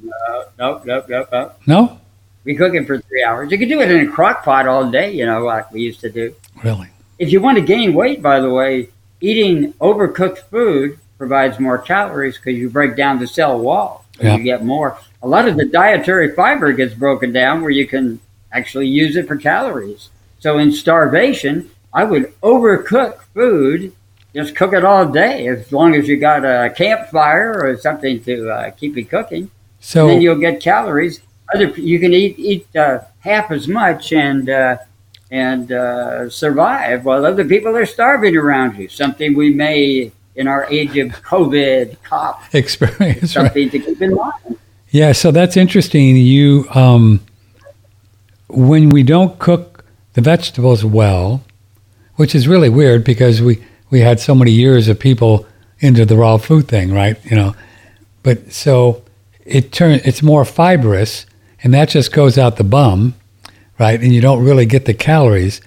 [0.02, 1.30] No, no, no, nope.
[1.32, 1.52] No?
[1.66, 2.00] No.
[2.44, 3.52] We cook it for three hours.
[3.52, 6.02] You could do it in a crock pot all day, you know, like we used
[6.02, 6.36] to do.
[6.62, 6.90] Really?
[7.18, 8.90] If you want to gain weight, by the way,
[9.22, 14.06] eating overcooked food provides more calories because you break down the cell wall.
[14.20, 14.36] Yeah.
[14.36, 14.98] You get more.
[15.24, 18.20] A lot of the dietary fiber gets broken down where you can
[18.52, 20.10] actually use it for calories.
[20.40, 23.94] So in starvation, I would overcook food.
[24.36, 28.50] Just cook it all day as long as you got a campfire or something to
[28.50, 29.50] uh, keep it cooking.
[29.80, 31.22] So, then you'll get calories.
[31.54, 34.78] Other you can eat eat uh, half as much and uh,
[35.30, 38.88] and uh, survive while other people are starving around you.
[38.88, 43.30] Something we may, in our age of COVID, cop experience, right?
[43.30, 44.53] something to keep in mind.
[44.94, 46.16] Yeah, so that's interesting.
[46.16, 47.20] You, um,
[48.48, 51.42] when we don't cook the vegetables well,
[52.18, 55.48] which is really weird because we, we had so many years of people
[55.80, 57.18] into the raw food thing, right?
[57.26, 57.56] You know,
[58.22, 59.04] but so
[59.44, 61.26] it turn it's more fibrous
[61.64, 63.16] and that just goes out the bum,
[63.80, 64.00] right?
[64.00, 65.60] And you don't really get the calories.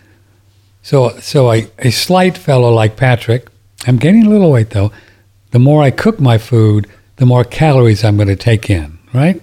[0.83, 3.49] So, so a, a slight fellow like Patrick,
[3.89, 4.93] I'm gaining a little weight though.
[5.51, 6.87] The more I cook my food,
[7.17, 9.43] the more calories I'm going to take in, right?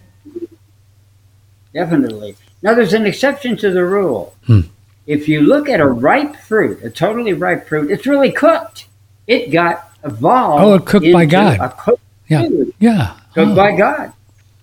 [1.73, 2.35] Definitely.
[2.61, 4.35] Now, there's an exception to the rule.
[4.45, 4.61] Hmm.
[5.05, 8.87] If you look at a ripe fruit, a totally ripe fruit, it's really cooked.
[9.27, 10.63] It got evolved.
[10.63, 11.59] Oh, cooked by God.
[11.59, 12.47] A cooked Yeah.
[12.47, 13.13] food, Yeah.
[13.33, 13.55] cooked Oh.
[13.55, 14.13] by God.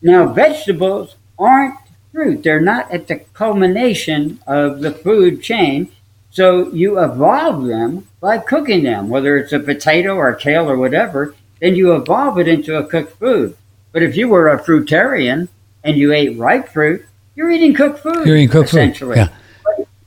[0.00, 1.74] Now, vegetables aren't
[2.12, 2.42] fruit.
[2.42, 5.88] They're not at the culmination of the food chain.
[6.30, 10.76] So you evolve them by cooking them, whether it's a potato or a kale or
[10.76, 13.56] whatever, then you evolve it into a cooked food.
[13.92, 15.48] But if you were a fruitarian
[15.84, 18.26] and you ate ripe fruit, you're eating cooked food.
[18.26, 18.78] You're eating cooked food.
[18.78, 19.16] essentially.
[19.16, 19.28] Yeah.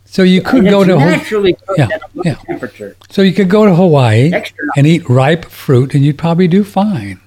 [0.06, 2.36] So you could And go to naturally cooked Yeah, at a low yeah.
[2.36, 2.96] temperature.
[3.10, 4.32] so you could go to Hawaii
[4.78, 7.20] and eat ripe fruit, and you'd probably do fine.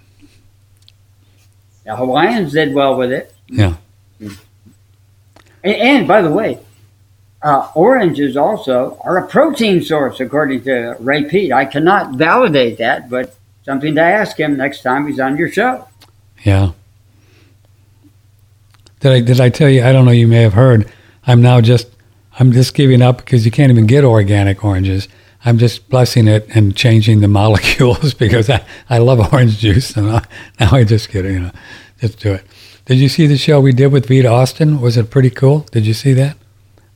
[1.85, 3.35] The Hawaiians did well with it.
[3.49, 3.77] Yeah.
[4.21, 4.37] And,
[5.65, 6.61] and by the way,
[7.43, 11.53] uh, oranges also are a protein source, according to Ray Peat.
[11.53, 15.89] I cannot validate that, but something to ask him next time he's on your show.
[16.45, 16.73] Yeah.
[19.01, 19.85] Did I did I tell you?
[19.85, 20.11] I don't know.
[20.11, 20.91] You may have heard.
[21.27, 21.89] I'm now just
[22.39, 25.09] I'm just giving up because you can't even get organic oranges.
[25.45, 30.11] I'm just blessing it and changing the molecules because I, I love orange juice and
[30.11, 30.25] I,
[30.59, 31.51] now I just get it, you know
[32.01, 32.45] just do it.
[32.85, 34.81] Did you see the show we did with Vita Austin?
[34.83, 35.61] Was it pretty cool?
[35.73, 36.37] Did you see that?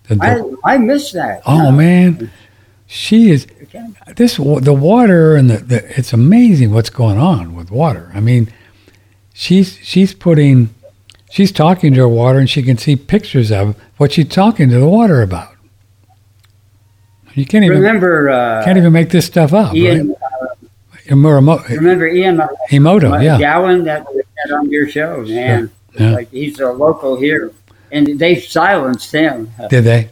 [0.09, 1.43] The- the- I, I missed that.
[1.47, 1.73] oh No.
[1.73, 2.31] man,
[2.87, 3.47] she is
[4.17, 8.11] this the water and the, the it's amazing what's going on with water.
[8.15, 8.53] I mean,
[9.33, 10.75] she's she's putting
[11.31, 14.79] she's talking to her water and she can see pictures of what she's talking to
[14.79, 15.55] the water about.
[17.35, 20.17] You can't even Remember, uh, can't even make this stuff up, Ian, right?
[21.11, 22.41] Muramo- remember Ian
[22.71, 24.05] Emoto, yeah, Gowan that
[24.45, 25.71] had on your show, man.
[25.99, 26.11] yeah.
[26.11, 27.53] Like he's a local here,
[27.93, 29.53] and they silenced him.
[29.69, 30.11] Did they?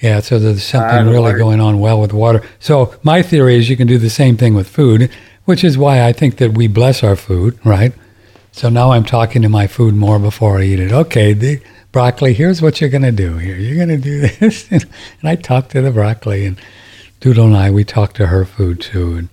[0.00, 1.38] Yeah, so there's something really know.
[1.38, 2.42] going on well with water.
[2.58, 5.10] So my theory is you can do the same thing with food,
[5.44, 7.92] which is why I think that we bless our food, right?
[8.54, 10.92] So now I'm talking to my food more before I eat it.
[10.92, 13.56] Okay, the broccoli, here's what you're going to do here.
[13.56, 14.70] You're going to do this.
[14.70, 14.86] and
[15.24, 16.56] I talk to the broccoli, and
[17.18, 19.16] Doodle and I, we talk to her food too.
[19.16, 19.28] And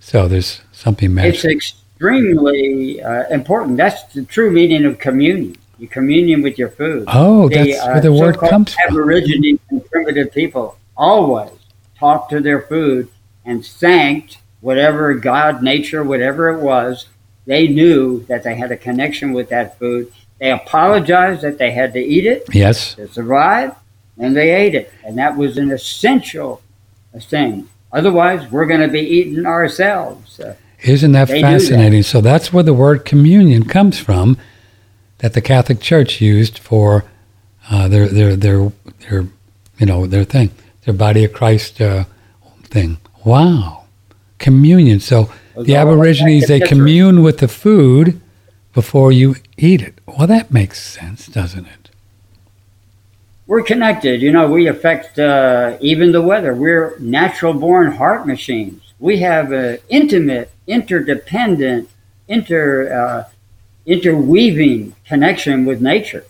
[0.00, 1.48] so there's something magical.
[1.48, 3.76] It's extremely uh, important.
[3.76, 5.54] That's the true meaning of communion.
[5.78, 7.04] You communion with your food.
[7.06, 8.98] Oh, The, that's uh, where the word comes from.
[8.98, 11.52] Aborigines and primitive people always
[11.96, 13.10] talked to their food
[13.44, 17.06] and thanked whatever God, nature, whatever it was.
[17.46, 20.12] They knew that they had a connection with that food.
[20.38, 22.94] They apologized that they had to eat it Yes.
[22.94, 23.74] to survive,
[24.18, 24.92] and they ate it.
[25.04, 26.60] And that was an essential
[27.20, 27.68] thing.
[27.92, 30.38] Otherwise, we're going to be eating ourselves.
[30.40, 31.40] Uh, Isn't that do that.
[31.40, 32.02] fascinating?
[32.02, 34.36] So that's where the word communion comes from,
[35.18, 37.04] that the Catholic Church used for
[37.70, 38.70] uh, their their their
[39.08, 39.22] their
[39.78, 40.50] you know their thing,
[40.84, 42.04] their body of Christ uh,
[42.64, 42.98] thing.
[43.24, 43.84] Wow,
[44.38, 45.00] communion.
[45.00, 45.30] So
[45.64, 48.20] the Aborigines, they commune with the food
[48.72, 49.98] before you eat it.
[50.06, 51.90] Well, that makes sense, doesn't it?
[53.46, 54.20] We're connected.
[54.22, 56.54] You know, we affect uh, even the weather.
[56.54, 58.82] We're natural born heart machines.
[58.98, 61.88] We have an intimate, interdependent,
[62.28, 63.30] inter, uh,
[63.86, 66.24] interweaving connection with nature.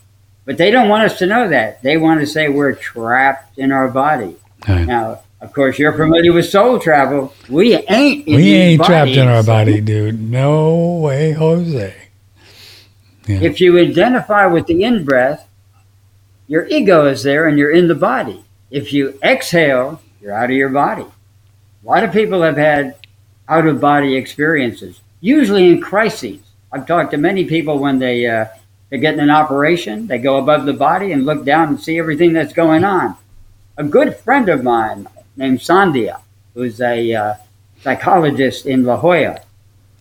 [0.44, 1.82] But they don't want us to know that.
[1.82, 4.36] They want to say we're trapped in our body.
[4.68, 4.84] Right.
[4.84, 7.32] Now, of course, you're familiar with soul travel.
[7.48, 8.26] We ain't.
[8.26, 10.20] In We ain't trapped in our body, dude.
[10.20, 11.94] No way, Jose.
[13.28, 13.38] Yeah.
[13.40, 15.48] If you identify with the in breath,
[16.48, 18.44] your ego is there and you're in the body.
[18.72, 21.02] If you exhale, you're out of your body.
[21.04, 22.96] A lot of people have had
[23.48, 26.40] out of body experiences, usually in crises.
[26.72, 28.46] I've talked to many people when they uh,
[28.90, 32.32] they're getting an operation, they go above the body and look down and see everything
[32.32, 33.16] that's going on.
[33.76, 36.20] A good friend of mine named Sandhya,
[36.54, 37.34] who's a uh,
[37.82, 39.40] psychologist in La Jolla,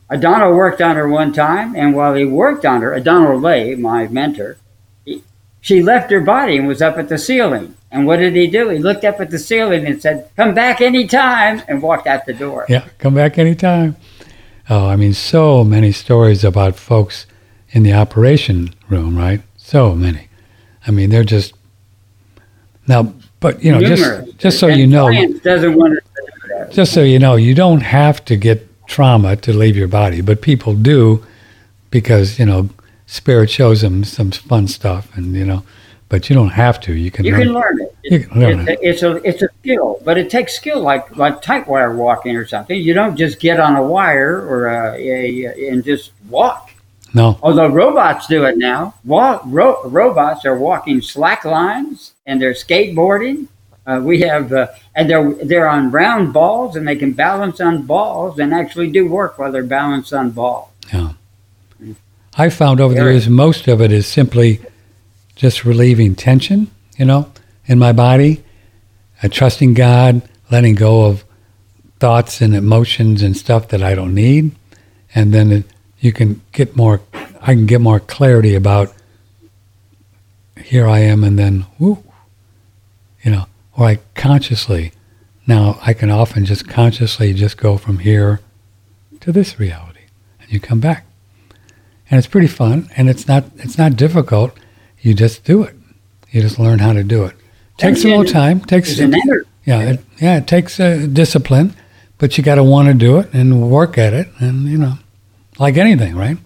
[0.09, 4.07] Adano worked on her one time, and while he worked on her, Adano Lay, my
[4.07, 4.57] mentor,
[5.03, 5.23] he,
[5.61, 7.75] she left her body and was up at the ceiling.
[7.91, 8.69] And what did he do?
[8.69, 12.33] He looked up at the ceiling and said, "Come back anytime," and walked out the
[12.33, 12.65] door.
[12.67, 13.95] Yeah, come back anytime.
[14.69, 17.25] Oh, I mean, so many stories about folks
[17.69, 19.41] in the operation room, right?
[19.57, 20.27] So many.
[20.85, 21.53] I mean, they're just
[22.87, 23.13] now,
[23.45, 25.07] but you know, just just so And you know,
[25.43, 26.71] doesn't want to do that.
[26.71, 30.41] just so you know, you don't have to get trauma to leave your body, but
[30.41, 31.23] people do
[31.91, 32.69] because you know,
[33.05, 35.63] spirit shows them some fun stuff, and you know,
[36.09, 36.93] but you don't have to.
[36.93, 37.23] You can.
[37.23, 37.41] You learn.
[37.43, 37.95] can learn it.
[38.03, 41.43] You can learn It- It's a it's a skill, but it takes skill, like like
[41.43, 42.79] tight wire walking or something.
[42.81, 46.71] You don't just get on a wire or a, a, and just walk.
[47.15, 47.39] No.
[47.41, 48.93] Although robots do it now.
[49.05, 53.47] Wa- ro- robots are walking slack lines and they're skateboarding.
[53.87, 57.83] Uh, we have, uh, and they're they're on round balls and they can balance on
[57.83, 60.69] balls and actually do work while they're balanced on balls.
[60.91, 61.13] Yeah.
[62.37, 64.59] I found over the years most of it is simply
[65.35, 67.31] just relieving tension, you know,
[67.65, 68.43] in my body,
[69.23, 71.23] uh, trusting God, letting go of
[71.99, 74.51] thoughts and emotions and stuff that I don't need,
[75.13, 75.65] and then it,
[75.99, 77.01] you can get more.
[77.41, 78.93] I can get more clarity about
[80.57, 82.03] here I am, and then whoo,
[83.23, 83.45] you know,
[83.77, 84.91] or I consciously.
[85.47, 88.39] Now I can often just consciously just go from here
[89.19, 90.01] to this reality,
[90.41, 91.05] and you come back,
[92.09, 94.57] and it's pretty fun, and it's not it's not difficult.
[95.01, 95.75] You just do it.
[96.31, 97.35] You just learn how to do it.
[97.77, 98.61] Takes a little time.
[98.61, 98.97] Takes.
[99.65, 101.75] Yeah, it, yeah, it takes uh, discipline,
[102.17, 104.97] but you got to want to do it and work at it, and you know,
[105.57, 106.37] like anything, right?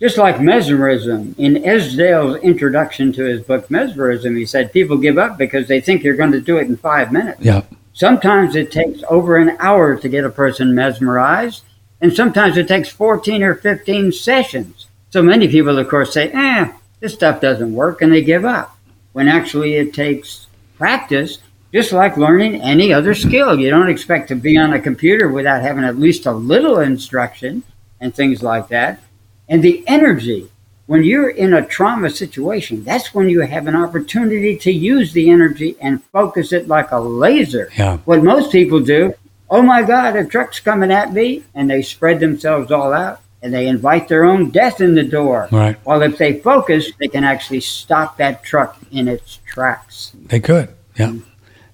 [0.00, 5.38] Just like mesmerism, in Esdaile's introduction to his book Mesmerism, he said people give up
[5.38, 7.40] because they think you're going to do it in five minutes.
[7.40, 7.62] Yeah.
[7.92, 11.62] Sometimes it takes over an hour to get a person mesmerized,
[12.00, 14.88] and sometimes it takes 14 or 15 sessions.
[15.10, 18.76] So many people, of course, say, eh, this stuff doesn't work, and they give up.
[19.12, 21.38] When actually it takes practice,
[21.74, 23.58] just like learning any other skill.
[23.58, 27.64] You don't expect to be on a computer without having at least a little instruction
[28.00, 29.02] and things like that.
[29.48, 30.48] And the energy,
[30.86, 35.28] when you're in a trauma situation, that's when you have an opportunity to use the
[35.30, 37.70] energy and focus it like a laser.
[37.76, 37.96] Yeah.
[38.04, 39.12] What most people do,
[39.50, 43.52] oh my God, a truck's coming at me, and they spread themselves all out and
[43.52, 45.48] they invite their own death in the door.
[45.50, 45.76] Right.
[45.84, 50.12] While if they focus, they can actually stop that truck in its tracks.
[50.14, 51.08] They could, yeah.
[51.08, 51.22] And,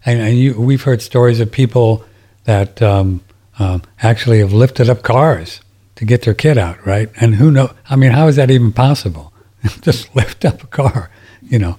[0.05, 2.05] and you, we've heard stories of people
[2.45, 3.21] that um,
[3.59, 5.61] um, actually have lifted up cars
[5.97, 7.11] to get their kid out, right?
[7.21, 7.73] And who know?
[7.89, 9.33] I mean, how is that even possible?
[9.83, 11.11] Just lift up a car,
[11.43, 11.77] you know.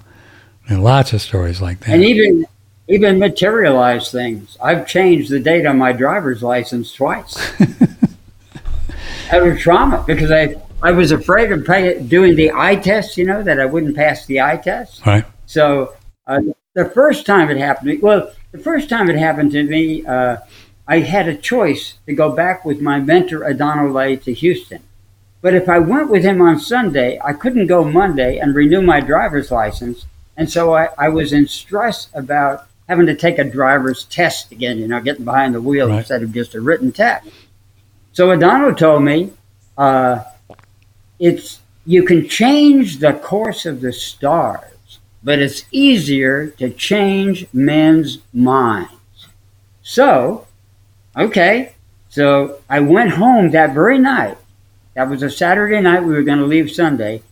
[0.68, 1.90] And lots of stories like that.
[1.90, 2.46] And even
[2.88, 4.56] even materialize things.
[4.62, 7.36] I've changed the date on my driver's license twice.
[9.32, 13.16] out of trauma because I I was afraid of pay, doing the eye test.
[13.16, 15.04] You know that I wouldn't pass the eye test.
[15.04, 15.24] Right.
[15.46, 15.94] So
[16.26, 16.40] uh,
[16.74, 20.04] the first time it happened to me, well, the first time it happened to me,
[20.06, 20.38] uh,
[20.88, 24.82] I had a choice to go back with my mentor Adano Lay to Houston.
[25.40, 29.00] But if I went with him on Sunday, I couldn't go Monday and renew my
[29.00, 30.06] driver's license.
[30.36, 34.78] And so I, I was in stress about having to take a driver's test again,
[34.78, 35.98] you know, getting behind the wheel Right.
[35.98, 37.28] instead of just a written test.
[38.12, 39.32] So Adano told me
[39.76, 40.22] uh,
[41.18, 44.70] it's you can change the course of the stars,
[45.22, 48.92] but it's easier to change men's minds.
[49.82, 50.46] So,
[51.16, 51.74] okay,
[52.08, 54.38] so I went home that very night.
[54.94, 56.04] That was a Saturday night.
[56.04, 57.22] We were going to leave Sunday,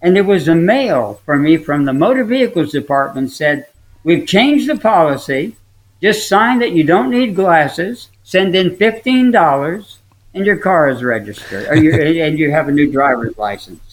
[0.00, 3.66] and there was a mail for me from the motor vehicles department said
[4.04, 5.56] we've changed the policy.
[6.00, 8.08] Just sign that you don't need glasses.
[8.22, 9.98] Send in fifteen dollars
[10.34, 11.92] and your car is registered, or you,
[12.22, 13.89] and you have a new driver's license.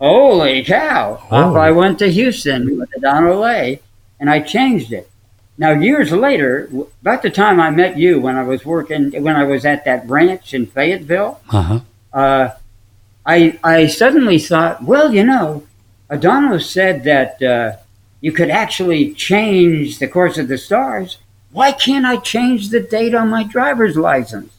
[0.00, 1.22] Holy cow!
[1.30, 3.80] I went to Houston with Don Olay,
[4.20, 5.10] and I changed it.
[5.58, 6.68] Now, years later,
[7.00, 10.06] about the time I met you, when I was working, when I was at that
[10.06, 11.80] ranch in Fayetteville, Uh huh.
[12.12, 12.50] uh,
[13.24, 15.62] I I suddenly thought, well, you know,
[16.10, 17.76] Adano said that uh,
[18.20, 21.16] you could actually change the course of the stars.
[21.52, 24.52] Why can't I change the date on my driver's license?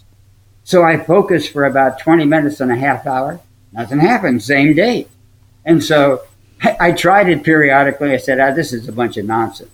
[0.63, 3.39] So I focused for about 20 minutes and a half hour.
[3.71, 5.07] Nothing happened, same date.
[5.68, 6.24] And so
[6.80, 8.13] I, tried it periodically.
[8.13, 9.70] I said, ah, this is a bunch of nonsense.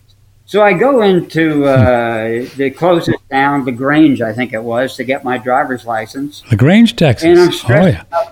[0.45, 5.23] So I go into uh, the closest town, LaGrange, I think it was, to get
[5.23, 6.43] my driver's license.
[6.49, 7.25] Lagrange, Texas.
[7.25, 8.23] And I'm oh stressed yeah.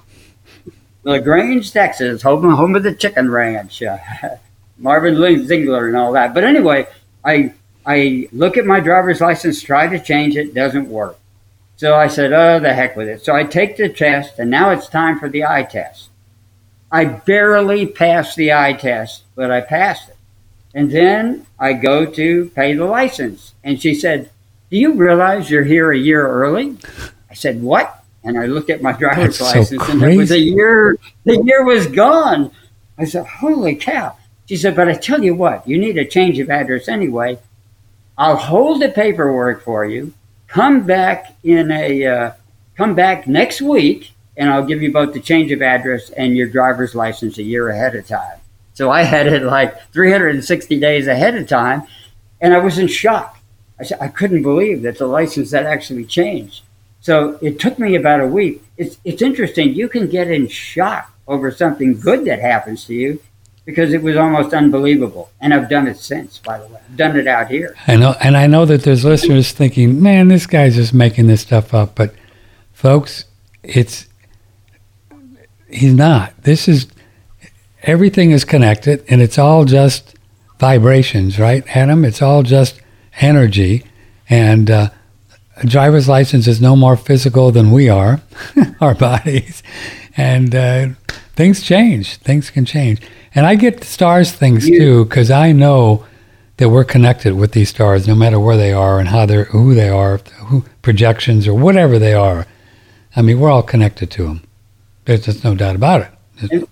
[1.03, 3.97] LaGrange, Texas, home, home of the chicken ranch, uh,
[4.77, 6.33] Marvin Lee Zindler and all that.
[6.33, 6.87] But anyway,
[7.23, 7.53] I
[7.85, 11.17] I look at my driver's license, try to change it, doesn't work.
[11.77, 13.25] So I said, oh, the heck with it.
[13.25, 16.10] So I take the test, and now it's time for the eye test.
[16.91, 20.17] I barely passed the eye test, but I passed it.
[20.73, 23.53] And then I go to pay the license.
[23.63, 24.29] And she said,
[24.69, 26.77] Do you realize you're here a year early?
[27.29, 28.03] I said, What?
[28.23, 31.41] And I looked at my driver's That's so license and it was a year, the
[31.43, 32.51] year was gone.
[32.97, 34.17] I said, Holy cow.
[34.47, 37.39] She said, But I tell you what, you need a change of address anyway.
[38.17, 40.13] I'll hold the paperwork for you.
[40.47, 42.31] Come back in a, uh,
[42.75, 44.11] come back next week
[44.41, 47.69] and I'll give you both the change of address and your driver's license a year
[47.69, 48.39] ahead of time.
[48.73, 51.83] So I had it like 360 days ahead of time,
[52.41, 53.37] and I was in shock.
[53.79, 56.63] I said I couldn't believe that the license had actually changed.
[57.01, 58.63] So it took me about a week.
[58.77, 59.75] It's, it's interesting.
[59.75, 63.21] You can get in shock over something good that happens to you
[63.65, 65.29] because it was almost unbelievable.
[65.39, 66.79] And I've done it since, by the way.
[66.83, 67.75] I've done it out here.
[67.85, 71.41] I know, and I know that there's listeners thinking, "Man, this guy's just making this
[71.41, 72.15] stuff up." But
[72.73, 73.25] folks,
[73.61, 74.07] it's
[75.71, 76.33] he's not.
[76.43, 76.87] This is
[77.83, 80.15] everything is connected, and it's all just
[80.59, 82.05] vibrations, right, Adam?
[82.05, 82.81] It's all just
[83.19, 83.83] energy,
[84.29, 84.89] and uh,
[85.57, 88.21] a driver's license is no more physical than we are,
[88.81, 89.63] our bodies,
[90.15, 90.87] and uh,
[91.35, 92.17] things change.
[92.17, 93.01] Things can change,
[93.33, 96.05] and I get the stars things too because I know
[96.57, 99.73] that we're connected with these stars, no matter where they are and how they're, who
[99.73, 102.45] they are, who projections or whatever they are.
[103.15, 104.43] I mean, we're all connected to them.
[105.05, 106.09] There's just no doubt about it.
[106.35, 106.67] There's no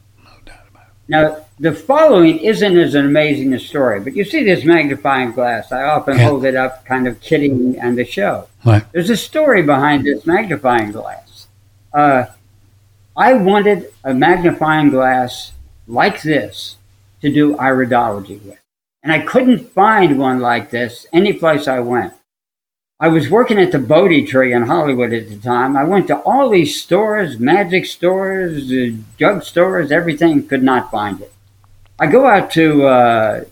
[0.46, 0.94] doubt about it.
[1.08, 5.72] Now, the following isn't as an amazing a story, but you see this magnifying glass.
[5.72, 6.28] I often yeah.
[6.28, 8.48] hold it up, kind of kidding on the show.
[8.66, 8.84] Right.
[8.92, 11.48] There's a story behind this magnifying glass.
[11.94, 12.26] Uh,
[13.18, 15.52] I wanted a magnifying glass
[15.88, 16.78] like this
[17.22, 18.60] to do iridology with.
[19.04, 22.14] And I couldn't find one like this any place I went.
[23.02, 25.78] I was working at the Bodhi Tree in Hollywood at the time.
[25.78, 31.22] I went to all these stores, magic stores, uh, drug stores, everything, could not find
[31.22, 31.32] it.
[31.97, 33.43] I go out to uh,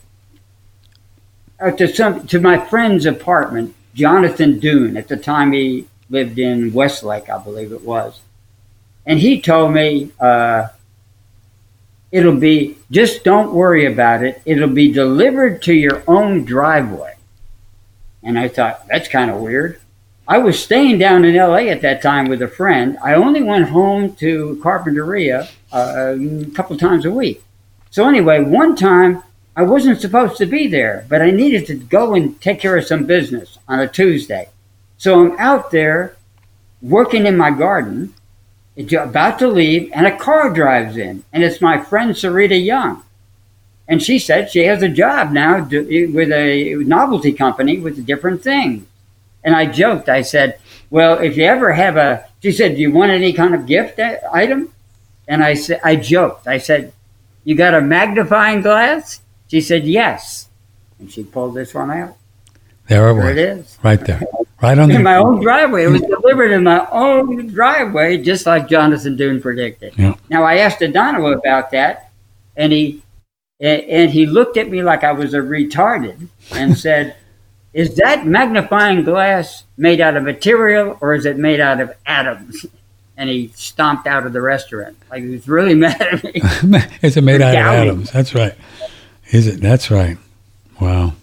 [1.61, 4.97] out to some to my friend's apartment, Jonathan Dune.
[4.97, 8.19] At the time, he lived in Westlake, I believe it was,
[9.05, 10.67] and he told me uh,
[12.11, 14.41] it'll be just don't worry about it.
[14.43, 17.16] It'll be delivered to your own driveway.
[18.24, 19.80] And I thought, that's kind of weird.
[20.28, 22.97] I was staying down in LA at that time with a friend.
[23.03, 27.41] I only went home to Carpinteria uh, a couple times a week.
[27.91, 29.24] So, anyway, one time
[29.57, 32.86] I wasn't supposed to be there, but I needed to go and take care of
[32.86, 34.49] some business on a Tuesday.
[34.97, 36.15] So I'm out there
[36.80, 38.13] working in my garden,
[38.78, 43.03] about to leave, and a car drives in, and it's my friend Sarita Young.
[43.88, 48.43] And she said she has a job now with a novelty company with a different
[48.43, 48.85] thing.
[49.43, 50.09] And I joked.
[50.09, 50.59] I said,
[50.89, 53.97] "Well, if you ever have a," she said, "Do you want any kind of gift
[53.99, 54.73] uh, item?"
[55.27, 56.47] And I said, I joked.
[56.47, 56.91] I said,
[57.45, 60.49] "You got a magnifying glass?" She said, "Yes."
[60.99, 62.17] And she pulled this one out.
[62.88, 63.23] There it was.
[63.23, 63.77] There it is.
[63.83, 64.21] Right there.
[64.61, 65.85] Right on in the- my own driveway.
[65.85, 69.93] It was delivered in my own driveway, just like Jonathan Dune predicted.
[69.97, 70.15] Yeah.
[70.29, 72.09] Now I asked Adonio about that,
[72.57, 73.01] and he
[73.59, 77.15] and he looked at me like I was a retarded and said,
[77.73, 82.65] Is that magnifying glass made out of material or is it made out of atoms?
[83.15, 84.95] And he stomped out of the restaurant.
[85.09, 86.41] Like he was really mad at me.
[87.01, 88.11] is it made out of atoms?
[88.11, 88.53] That's right.
[89.31, 89.59] Is it?
[89.59, 90.17] That's right.
[90.79, 91.13] Wow.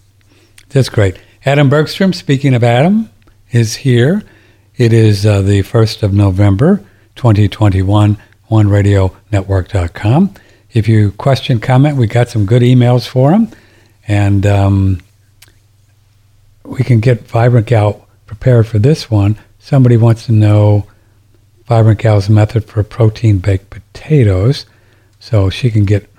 [0.71, 1.19] That's great.
[1.47, 3.11] Adam Bergstrom, speaking of Adam,
[3.53, 4.23] is here.
[4.77, 6.83] It is uh, the 1st of November,
[7.15, 8.17] 2021,
[8.51, 10.35] OneRadioNetwork.com.
[10.75, 13.49] If you question, comment, we got some good emails for them.
[14.09, 15.01] And um,
[16.65, 19.39] we can get Vibrant Gal prepared for this one.
[19.61, 20.87] Somebody wants to know
[21.67, 24.67] Vibrant Gal's method for protein baked potatoes.
[25.21, 26.11] So she can get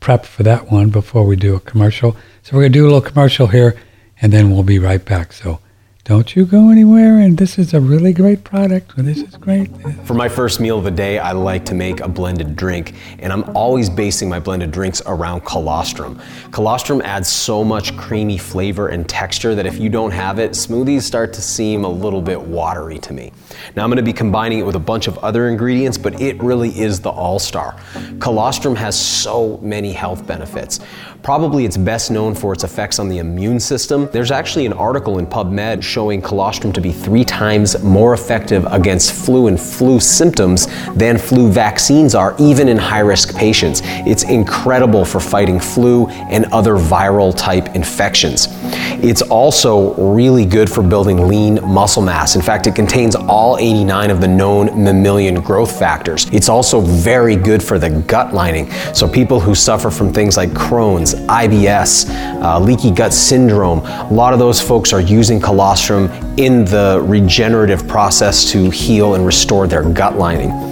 [0.00, 2.16] prepped for that one before we do a commercial.
[2.42, 3.76] So we're going to do a little commercial here
[4.22, 5.34] and then we'll be right back.
[5.34, 5.60] So
[6.04, 7.20] don't you go anywhere.
[7.20, 8.92] And this is a really great product.
[8.96, 9.70] This is great.
[10.04, 13.32] For my first meal of the day, I like to make a blended drink, and
[13.32, 16.20] I'm always basing my blended drinks around colostrum.
[16.50, 21.02] Colostrum adds so much creamy flavor and texture that if you don't have it, smoothies
[21.02, 23.32] start to seem a little bit watery to me.
[23.76, 26.42] Now I'm going to be combining it with a bunch of other ingredients, but it
[26.42, 27.78] really is the all-star.
[28.18, 30.80] Colostrum has so many health benefits.
[31.22, 34.08] Probably it's best known for its effects on the immune system.
[34.10, 39.12] There's actually an article in PubMed showing colostrum to be three times more effective against
[39.12, 40.66] flu and flu symptoms
[40.96, 43.82] than flu vaccines are, even in high risk patients.
[43.84, 48.48] It's incredible for fighting flu and other viral type infections.
[49.04, 52.34] It's also really good for building lean muscle mass.
[52.34, 56.28] In fact, it contains all 89 of the known mammalian growth factors.
[56.32, 58.70] It's also very good for the gut lining.
[58.92, 62.08] So, people who suffer from things like Crohn's, IBS,
[62.42, 67.86] uh, leaky gut syndrome, a lot of those folks are using colostrum in the regenerative
[67.86, 70.71] process to heal and restore their gut lining.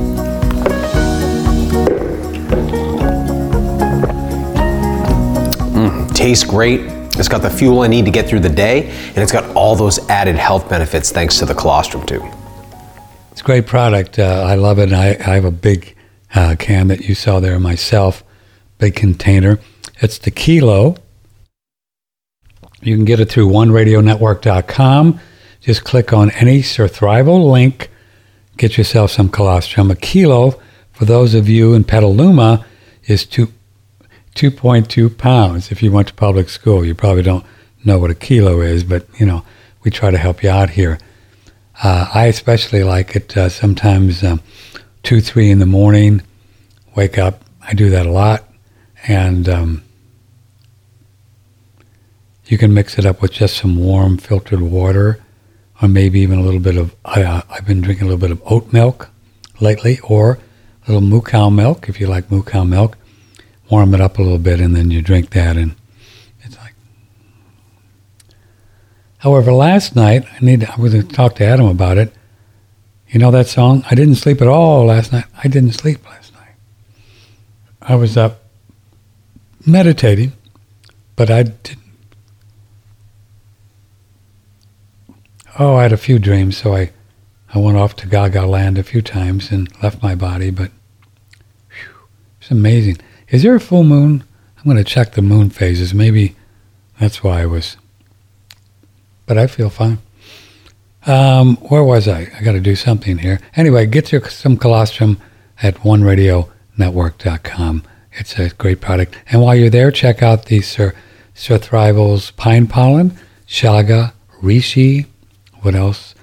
[6.21, 6.81] Tastes great.
[7.17, 9.75] It's got the fuel I need to get through the day, and it's got all
[9.75, 12.23] those added health benefits thanks to the colostrum too.
[13.31, 14.19] It's a great product.
[14.19, 14.93] Uh, I love it.
[14.93, 15.95] I, I have a big
[16.35, 18.23] uh, can that you saw there myself,
[18.77, 19.59] big container.
[19.99, 20.95] It's the kilo.
[22.83, 25.19] You can get it through oneradionetwork.com.
[25.59, 27.89] Just click on any Sir Surthrival link.
[28.57, 29.89] Get yourself some colostrum.
[29.89, 30.61] A kilo,
[30.91, 32.63] for those of you in Petaluma,
[33.05, 33.51] is two,
[34.35, 35.71] 2.2 pounds.
[35.71, 37.45] If you went to public school, you probably don't
[37.83, 39.43] know what a kilo is, but, you know,
[39.83, 40.99] we try to help you out here.
[41.83, 44.41] Uh, I especially like it uh, sometimes um,
[45.03, 46.21] 2, 3 in the morning,
[46.95, 47.43] wake up.
[47.61, 48.47] I do that a lot.
[49.07, 49.83] And um,
[52.45, 55.19] you can mix it up with just some warm filtered water
[55.81, 58.41] or maybe even a little bit of, uh, I've been drinking a little bit of
[58.45, 59.09] oat milk
[59.59, 60.37] lately or
[60.87, 62.97] a little moo cow milk if you like moo cow milk.
[63.71, 65.75] Warm it up a little bit and then you drink that and
[66.41, 66.75] it's like.
[69.19, 72.13] However, last night, I need to, I was to talk to Adam about it.
[73.07, 73.83] You know that song?
[73.89, 75.25] I didn't sleep at all last night.
[75.43, 76.55] I didn't sleep last night.
[77.81, 78.43] I was up
[79.65, 80.33] meditating,
[81.15, 81.81] but I didn't
[85.59, 86.91] oh, I had a few dreams, so I,
[87.53, 90.71] I went off to Gaga Land a few times and left my body, but
[91.69, 92.07] whew,
[92.39, 92.97] it's amazing.
[93.31, 94.25] Is there a full moon?
[94.57, 95.93] I'm going to check the moon phases.
[95.93, 96.35] Maybe
[96.99, 97.77] that's why I was,
[99.25, 99.99] but I feel fine.
[101.07, 102.29] Um, where was I?
[102.37, 103.39] I got to do something here.
[103.55, 105.17] Anyway, get your some colostrum
[105.63, 107.83] at oneradionetwork.com.
[108.13, 109.15] It's a great product.
[109.31, 110.93] And while you're there, check out the Sir,
[111.33, 113.17] Surthrival's Pine Pollen,
[113.47, 114.11] Chaga,
[114.41, 115.05] Reishi,
[115.61, 116.15] what else?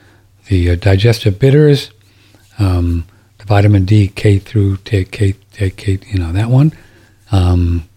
[0.48, 1.90] The uh, digestive bitters,
[2.58, 3.06] um,
[3.38, 6.72] the vitamin D, K through K, K, K you know, that one.
[7.30, 7.88] Um,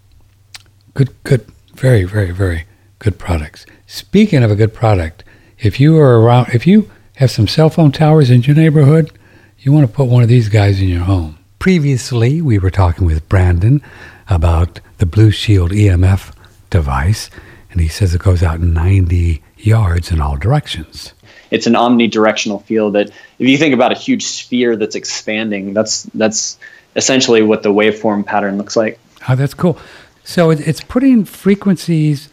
[0.94, 2.66] good, good, very, very, very
[2.98, 3.66] good products.
[3.86, 5.24] Speaking of a good product,
[5.58, 9.10] if you are around, if you have some cell phone towers in your neighborhood,
[9.58, 11.38] you want to put one of these guys in your home.
[11.58, 13.80] Previously, we were talking with Brandon
[14.28, 16.34] about the Blue Shield EMF
[16.70, 17.30] device,
[17.70, 21.12] and he says it goes out 90 yards in all directions
[21.52, 26.04] it's an omnidirectional field that if you think about a huge sphere that's expanding, that's
[26.14, 26.58] that's
[26.96, 28.98] essentially what the waveform pattern looks like.
[29.28, 29.78] Oh, that's cool.
[30.24, 32.28] So it's putting frequencies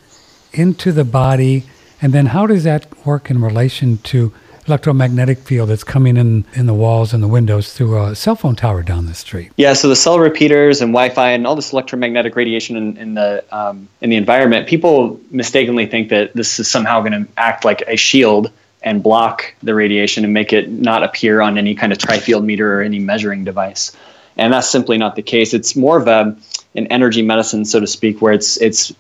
[0.54, 1.64] into the body,
[2.02, 4.34] and then how does that work in relation to
[4.68, 8.56] electromagnetic field that's coming in in the walls and the windows through a cell phone
[8.56, 9.52] tower down the street?
[9.58, 13.44] Yeah, so the cell repeaters and Wi-Fi and all this electromagnetic radiation in, in the
[13.52, 17.82] um, in the environment, people mistakenly think that this is somehow going to act like
[17.88, 21.98] a shield and block the radiation and make it not appear on any kind of
[21.98, 23.92] tri-field meter or any measuring device.
[24.40, 25.54] And that's simply not the case.
[25.54, 26.36] It's more of a,
[26.76, 28.94] an energy medicine, so to speak, where it's it's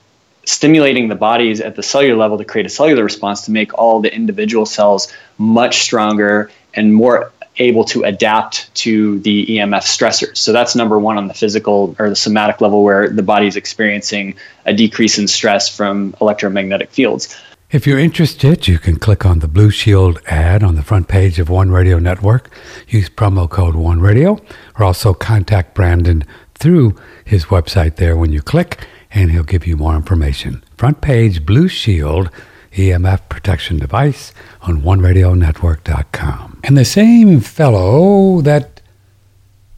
[0.46, 4.02] stimulating the bodies at the cellular level to create a cellular response to make all
[4.02, 10.38] the individual cells much stronger and more able to adapt to the EMF stressors.
[10.38, 13.56] So that's number one on the physical or the somatic level where the body is
[13.56, 14.36] experiencing
[14.66, 17.36] a decrease in stress from electromagnetic fields.
[17.72, 21.38] If you're interested, you can click on the Blue Shield ad on the front page
[21.38, 22.50] of One Radio Network.
[22.88, 24.42] Use promo code One Radio,
[24.80, 26.24] or also contact Brandon
[26.56, 30.64] through his website there when you click, and he'll give you more information.
[30.78, 32.30] Front page Blue Shield
[32.74, 36.62] EMF protection device on OneRadioNetwork.com.
[36.64, 38.82] And the same fellow that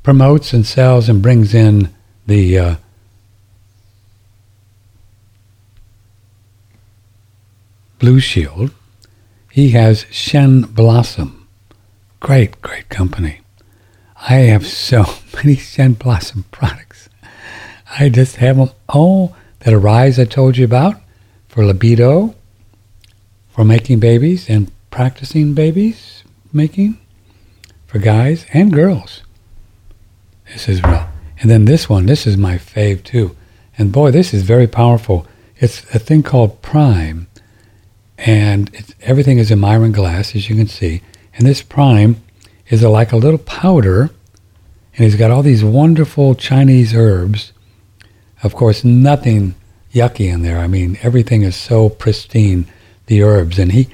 [0.03, 1.89] promotes and sells and brings in
[2.27, 2.75] the uh,
[7.99, 8.71] Blue Shield.
[9.51, 11.47] He has Shen Blossom.
[12.19, 13.41] Great, great company.
[14.21, 15.05] I have so
[15.35, 17.09] many Shen Blossom products.
[17.99, 20.95] I just have them all that arise I told you about
[21.47, 22.35] for libido,
[23.49, 26.99] for making babies and practicing babies making,
[27.87, 29.23] for guys and girls.
[30.51, 31.07] This is real.
[31.39, 33.35] And then this one, this is my fave too.
[33.77, 35.25] And boy, this is very powerful.
[35.57, 37.27] It's a thing called Prime
[38.17, 41.01] and everything is in Miron glass, as you can see.
[41.33, 42.21] And this prime
[42.71, 44.09] is like a little powder,
[44.95, 47.51] and he's got all these wonderful Chinese herbs.
[48.41, 49.55] Of course, nothing
[49.93, 50.57] yucky in there.
[50.57, 52.65] I mean, everything is so pristine,
[53.07, 53.59] the herbs.
[53.59, 53.89] And he,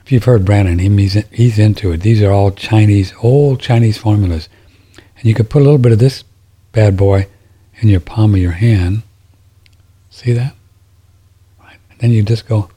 [0.00, 1.98] if you've heard Brandon, he's, he's into it.
[1.98, 4.48] These are all Chinese, old Chinese formulas.
[5.18, 6.24] And you could put a little bit of this
[6.72, 7.28] bad boy
[7.76, 9.02] in your palm of your hand.
[10.08, 10.54] See that?
[11.60, 11.76] Right.
[11.90, 12.70] And then you just go,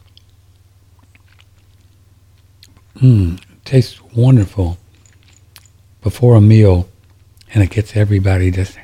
[2.98, 4.78] mmm, tastes wonderful
[6.08, 6.88] before a meal,
[7.54, 8.80] and it gets everybody just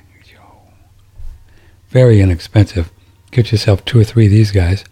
[1.88, 2.92] very inexpensive.
[3.32, 4.84] Get yourself two or three of these guys.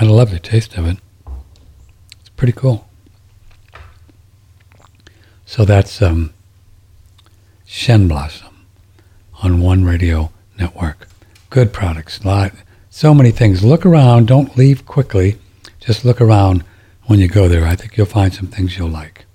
[0.00, 0.96] I love the taste of it.
[2.20, 2.88] It's pretty cool.
[5.44, 6.32] So that's um,
[7.66, 8.64] Shen Blossom
[9.42, 11.08] on One Radio Network.
[11.50, 12.24] Good products.
[12.24, 12.52] Lot,
[12.88, 13.62] so many things.
[13.62, 14.28] Look around.
[14.28, 15.36] Don't leave quickly.
[15.78, 16.64] Just look around
[17.04, 17.66] when you go there.
[17.66, 19.26] I think you'll find some things you'll like.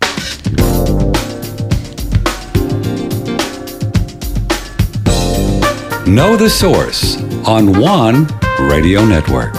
[6.07, 8.27] Know the Source on One
[8.61, 9.53] Radio Network.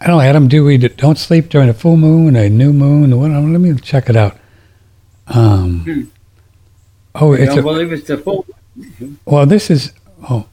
[0.00, 3.18] I don't know, Adam, do we don't sleep during a full moon, a new moon?
[3.18, 4.36] What, let me check it out.
[5.28, 6.02] Um, hmm.
[7.14, 8.44] Oh, it's don't a, believe it's the full.
[9.24, 9.94] Well, this is
[10.28, 10.46] oh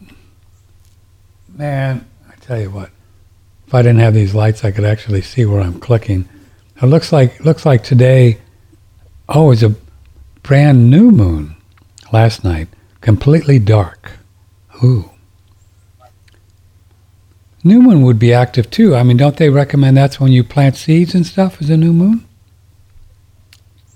[1.50, 2.92] man, I tell you what.
[3.68, 6.30] If I didn't have these lights, I could actually see where I'm clicking.
[6.82, 8.38] It looks like looks like today.
[9.28, 9.76] Oh, it's a
[10.44, 11.58] brand new moon
[12.14, 12.70] last night
[13.02, 14.12] completely dark.
[14.84, 15.12] Ooh.
[17.64, 18.96] New moon would be active too.
[18.96, 21.92] I mean, don't they recommend that's when you plant seeds and stuff Is a new
[21.92, 22.26] moon?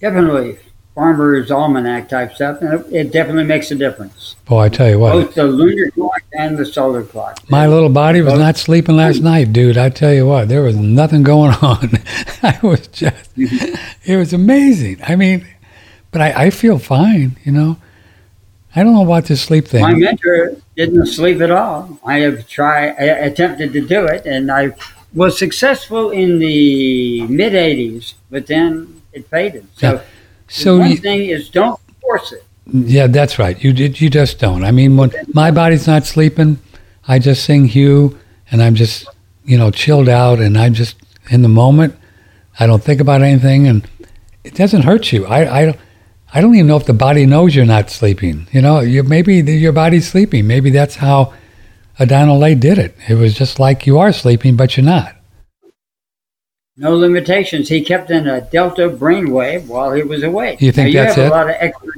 [0.02, 0.58] Definitely.
[0.96, 4.36] Farmer's Almanac type stuff, and it definitely makes a difference.
[4.46, 5.14] Boy, I tell you what.
[5.14, 7.40] Both the lunar clock and the solar clock.
[7.50, 9.78] My little body was not sleeping last night, dude.
[9.78, 11.94] I tell you what, there was nothing going on.
[12.44, 15.00] I was just, it was amazing.
[15.08, 15.48] I mean,
[16.12, 17.78] but I, I feel fine, you know.
[18.76, 19.82] I don't know about this sleep thing.
[19.82, 22.00] My mentor didn't sleep at all.
[22.06, 24.72] I have tried, I attempted to do it, and I
[25.14, 29.68] was successful in the mid 80s, but then it faded.
[29.78, 30.02] So, yeah.
[30.48, 32.44] so one you, thing is don't force it.
[32.66, 33.62] Yeah, that's right.
[33.64, 34.00] You did.
[34.00, 34.64] you just don't.
[34.64, 36.60] I mean, when my body's not sleeping,
[37.08, 38.18] I just sing HU,
[38.52, 39.08] and I'm just
[39.44, 40.96] you know chilled out, and I'm just
[41.30, 41.96] in the moment.
[42.60, 43.88] I don't think about anything, and
[44.44, 45.26] it doesn't hurt you.
[45.26, 45.78] I I
[46.34, 48.48] I don't even know if the body knows you're not sleeping.
[48.52, 50.48] You know, you, maybe the, your body's sleeping.
[50.48, 51.34] Maybe that's how
[52.00, 52.96] Adonal Lay did it.
[53.08, 55.16] It was just like you are sleeping, but you're not.
[56.76, 57.70] No limitations.
[57.70, 60.60] He kept in a delta brainwave while he was awake.
[60.60, 61.36] You think now, that's you have it?
[61.36, 61.92] A lot of extra,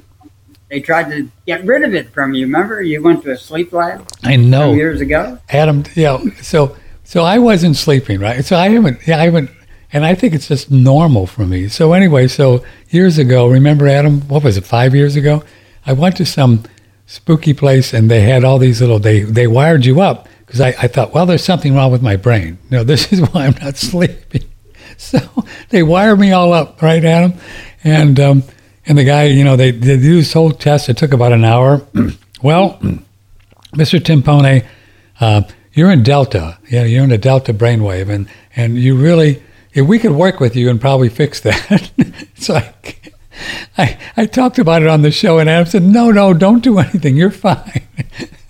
[0.69, 2.45] they tried to get rid of it from you.
[2.45, 4.05] Remember, you went to a sleep lab.
[4.21, 4.73] I know.
[4.73, 5.85] Years ago, Adam.
[5.95, 6.21] Yeah.
[6.41, 6.75] So,
[7.05, 8.43] so I wasn't sleeping, right?
[8.43, 9.07] So I haven't.
[9.07, 9.49] Yeah, I haven't
[9.95, 11.69] and I think it's just normal for me.
[11.69, 14.19] So anyway, so years ago, remember Adam?
[14.27, 14.65] What was it?
[14.65, 15.41] Five years ago,
[15.85, 16.63] I went to some
[17.05, 18.99] spooky place, and they had all these little.
[18.99, 22.17] They they wired you up because I, I thought, well, there's something wrong with my
[22.17, 22.57] brain.
[22.69, 24.43] No, this is why I'm not sleeping.
[24.97, 25.19] So
[25.69, 27.39] they wired me all up, right, Adam?
[27.85, 28.43] And um,
[28.85, 30.89] and the guy, you know, they, they do this whole test.
[30.89, 31.81] It took about an hour.
[32.43, 32.79] well,
[33.73, 33.99] Mr.
[34.01, 34.65] Timpone,
[35.21, 36.57] uh, you're in Delta.
[36.69, 38.27] Yeah, you're in a Delta brainwave, and
[38.57, 39.41] and you really
[39.75, 41.91] if we could work with you and probably fix that.
[41.97, 43.13] it's like,
[43.77, 46.79] I, I talked about it on the show, and Adam said, no, no, don't do
[46.79, 47.17] anything.
[47.17, 47.83] You're fine.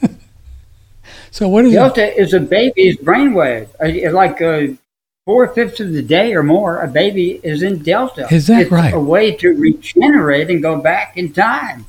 [1.31, 2.21] so what is Delta it?
[2.21, 3.67] is a baby's brainwave.
[3.83, 4.75] Uh, like uh,
[5.25, 8.27] four fifths of the day or more, a baby is in Delta.
[8.31, 8.93] Is that it's right?
[8.93, 11.87] a way to regenerate and go back in time.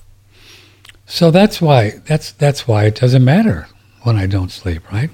[1.04, 3.68] So that's why that's that's why it doesn't matter
[4.02, 5.10] when I don't sleep, right?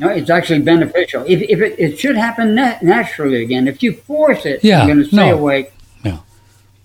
[0.00, 1.24] No, it's actually beneficial.
[1.26, 3.68] If, if it, it should happen nat- naturally again.
[3.68, 5.72] If you force it, yeah, you're going to stay no, awake.
[6.04, 6.18] Yeah,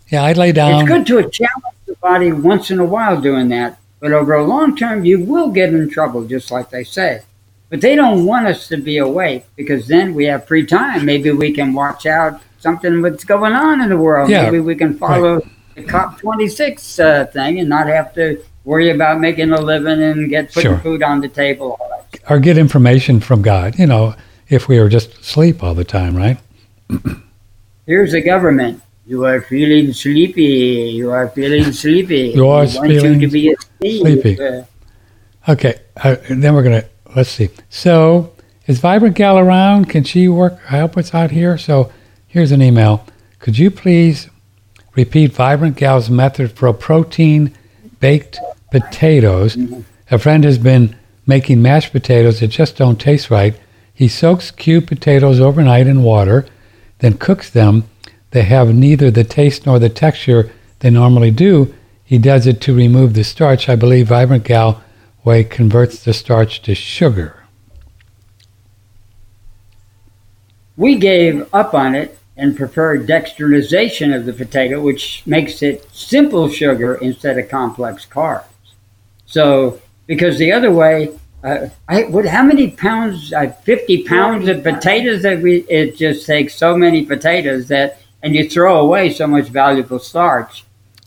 [0.09, 0.81] yeah, I'd lay down.
[0.81, 4.45] It's good to challenge the body once in a while doing that, but over a
[4.45, 7.21] long term, you will get in trouble, just like they say.
[7.69, 11.05] But they don't want us to be awake because then we have free time.
[11.05, 14.29] Maybe we can watch out something that's going on in the world.
[14.29, 15.43] Yeah, Maybe we can follow right.
[15.75, 20.51] the COP26 uh, thing and not have to worry about making a living and get
[20.51, 20.79] putting sure.
[20.79, 21.77] food on the table
[22.29, 24.15] or get information from God, you know,
[24.49, 26.37] if we were just asleep all the time, right?
[27.85, 28.81] Here's the government.
[29.05, 30.43] You are feeling sleepy.
[30.43, 32.29] You are feeling sleepy.
[32.35, 34.39] you are feeling you sleepy.
[34.39, 34.63] Uh,
[35.47, 37.49] okay, uh, then we're going to, let's see.
[37.69, 38.33] So,
[38.67, 39.89] is Vibrant Gal around?
[39.89, 41.57] Can she work, I help us out here?
[41.57, 41.91] So,
[42.27, 43.03] here's an email.
[43.39, 44.29] Could you please
[44.95, 47.55] repeat Vibrant Gal's method for protein
[47.99, 48.39] baked
[48.71, 49.55] potatoes?
[49.55, 49.81] Mm-hmm.
[50.11, 50.95] A friend has been
[51.29, 53.55] making mashed potatoes that just don't taste right.
[53.93, 56.47] He soaks cubed potatoes overnight in water,
[56.97, 57.87] then cooks them.
[58.31, 61.73] They have neither the taste nor the texture they normally do.
[62.03, 63.69] He does it to remove the starch.
[63.69, 64.81] I believe Vibrant Gal
[65.23, 67.43] Way converts the starch to sugar.
[70.75, 76.49] We gave up on it and preferred dextrinization of the potato, which makes it simple
[76.49, 78.45] sugar instead of complex carbs.
[79.27, 81.11] So, because the other way,
[81.43, 83.31] uh, I, what, how many pounds?
[83.31, 85.59] Uh, Fifty pounds of potatoes that we.
[85.69, 90.65] It just takes so many potatoes that, and you throw away so much valuable starch.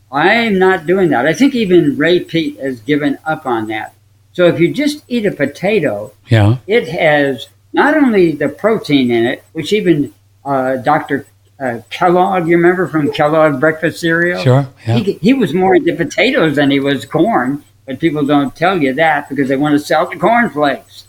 [0.09, 1.27] I'm not doing that.
[1.27, 3.93] I think even Ray Peat has given up on that.
[4.31, 9.25] So if you just eat a potato, yeah, it has not only the protein in
[9.25, 10.13] it, which even
[10.45, 11.27] uh, Dr.
[11.59, 14.41] Uh, Kellogg, you remember from Kellogg breakfast cereal?
[14.41, 14.67] Sure.
[14.87, 14.97] Yeah.
[14.97, 18.93] He, he was more into potatoes than he was corn, but people don't tell you
[18.93, 21.05] that because they want to sell the cornflakes.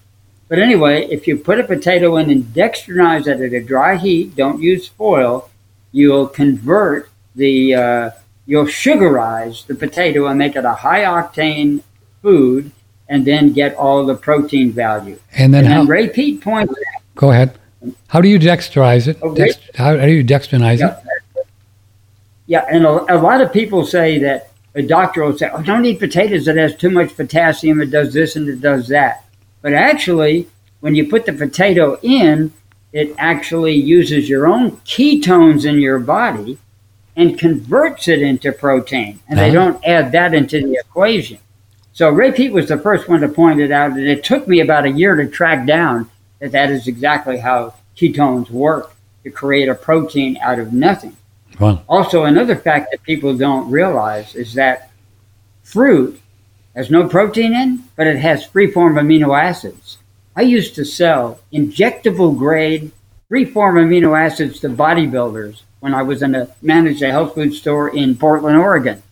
[0.48, 4.36] But anyway, if you put a potato in and dextrinize it at a dry heat,
[4.36, 5.50] don't use foil,
[5.92, 8.10] you'll convert the, uh,
[8.46, 11.82] you'll sugarize the potato and make it a high octane
[12.20, 12.70] food
[13.08, 15.18] and then get all the protein value.
[15.32, 17.02] And then, and how, Ray Peat points out.
[17.14, 17.58] Go ahead.
[18.08, 19.18] How do you dexterize it?
[19.22, 20.98] Oh, Dext, how, how, do you dextrinize yeah.
[21.36, 21.46] it?
[22.46, 25.84] Yeah, and a, a, lot of people say that a doctor will say, "Oh, don't
[25.84, 27.80] eat potatoes; it has too much potassium.
[27.80, 29.24] It does this and it does that."
[29.62, 30.48] But actually,
[30.80, 32.52] when you put the potato in,
[32.92, 36.58] it actually uses your own ketones in your body
[37.16, 39.48] and converts it into protein, and uh-huh.
[39.48, 41.38] they don't add that into the equation.
[41.92, 44.60] So Ray Peat was the first one to point it out, and it took me
[44.60, 46.10] about a year to track down
[46.40, 51.16] that that is exactly how ketones work to create a protein out of nothing.
[51.60, 51.82] Wow.
[51.88, 54.90] Also, another fact that people don't realize is that
[55.62, 56.20] fruit
[56.74, 59.98] has no protein in, but it has free-form amino acids.
[60.34, 62.90] I used to sell injectable grade
[63.28, 67.94] free-form amino acids to bodybuilders when I was in a managed a health food store
[67.94, 69.02] in Portland, Oregon,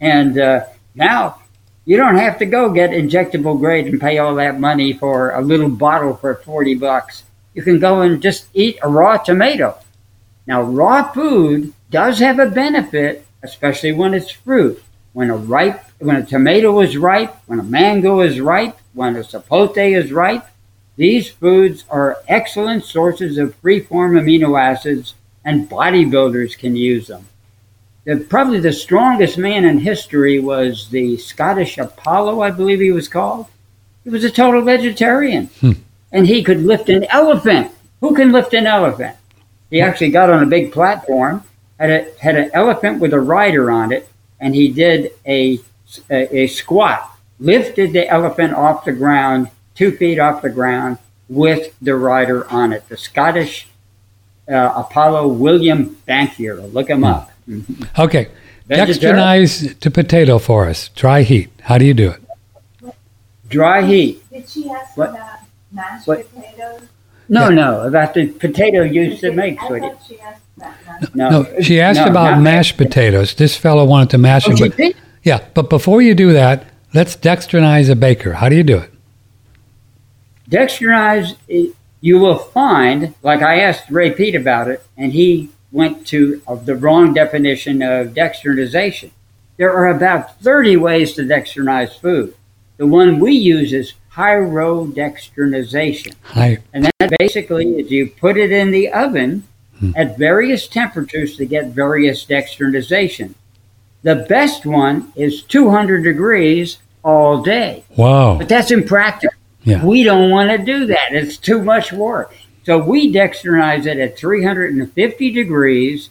[0.00, 1.42] and uh, now
[1.84, 5.40] you don't have to go get injectable grade and pay all that money for a
[5.40, 7.24] little bottle for 40 bucks.
[7.54, 9.76] You can go and just eat a raw tomato.
[10.46, 14.82] Now, raw food does have a benefit, especially when it's fruit.
[15.12, 19.20] When a ripe, when a tomato is ripe, when a mango is ripe, when a
[19.20, 20.46] sapote is ripe,
[20.96, 25.14] these foods are excellent sources of free-form amino acids,
[25.44, 27.26] and bodybuilders can use them
[28.04, 33.08] the, probably the strongest man in history was the Scottish Apollo, I believe he was
[33.08, 33.46] called.
[34.04, 35.46] He was a total vegetarian.
[35.60, 35.72] Hmm.
[36.10, 37.70] And he could lift an elephant.
[38.00, 39.16] Who can lift an elephant?
[39.70, 41.44] He actually got on a big platform,
[41.82, 44.08] had, a, had an elephant with a rider on it,
[44.40, 45.58] and he did a,
[46.10, 47.10] a, a squat,
[47.40, 52.72] lifted the elephant off the ground, two feet off the ground, with the rider on
[52.72, 52.88] it.
[52.88, 53.66] The Scottish
[54.48, 56.72] uh, Apollo William Bankier.
[56.72, 57.30] Look him up.
[57.98, 58.28] Okay.
[58.68, 60.88] Dextrinize to potato for us.
[60.90, 61.50] Dry heat.
[61.62, 62.94] How do you do it?
[63.48, 64.22] Dry heat.
[64.30, 65.10] Did she ask what?
[65.10, 65.40] about
[65.72, 66.32] mashed what?
[66.32, 66.82] potatoes?
[67.28, 67.54] No, yeah.
[67.54, 69.90] no, about the potato used to make, sweetie.
[71.14, 73.34] No, no, she asked no, about mashed potatoes.
[73.34, 74.72] This fellow wanted to mash oh, them.
[74.76, 78.34] But, yeah, but before you do that, let's dextrinize a baker.
[78.34, 78.90] How do you do it?
[80.48, 81.36] Dextrinize,
[82.00, 86.56] you will find, like I asked Ray Peat about it, and he went to uh,
[86.56, 89.10] the wrong definition of dextrinization.
[89.56, 92.34] There are about 30 ways to dextrinize food.
[92.76, 96.14] The one we use is pyrodextrinization.
[96.22, 96.58] Hi.
[96.72, 99.44] And that basically is you put it in the oven
[99.82, 99.92] hmm.
[99.96, 103.34] at various temperatures to get various dextrinization.
[104.02, 107.84] The best one is 200 degrees all day.
[107.96, 108.38] Wow.
[108.38, 109.36] But that's impractical.
[109.64, 109.84] Yeah.
[109.84, 111.12] We don't want to do that.
[111.12, 112.34] It's too much work.
[112.64, 116.10] So we dextrinize it at 350 degrees.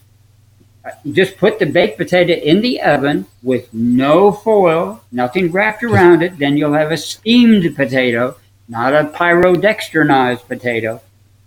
[1.04, 6.22] You just put the baked potato in the oven with no foil, nothing wrapped around
[6.22, 6.38] it.
[6.38, 8.36] Then you'll have a steamed potato,
[8.68, 11.00] not a pyrodextrinized potato.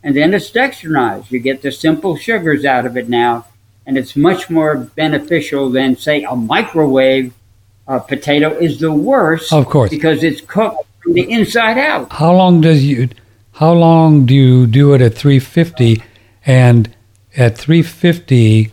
[0.06, 1.32] And then it's dextrinized.
[1.32, 3.48] You get the simple sugars out of it now,
[3.88, 7.34] and it's much more beneficial than, say, a microwave
[7.88, 9.52] uh, potato is the worst.
[9.52, 9.90] Of course.
[9.90, 12.14] Because it's cooked from the inside out.
[12.14, 13.10] How long does you
[13.54, 16.04] how long do you do it at 350
[16.46, 16.94] and
[17.36, 18.72] at 350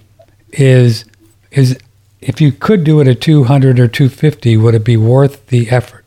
[0.51, 1.05] is
[1.51, 1.79] is
[2.21, 6.02] if you could do it at 200 or 250 would it be worth the effort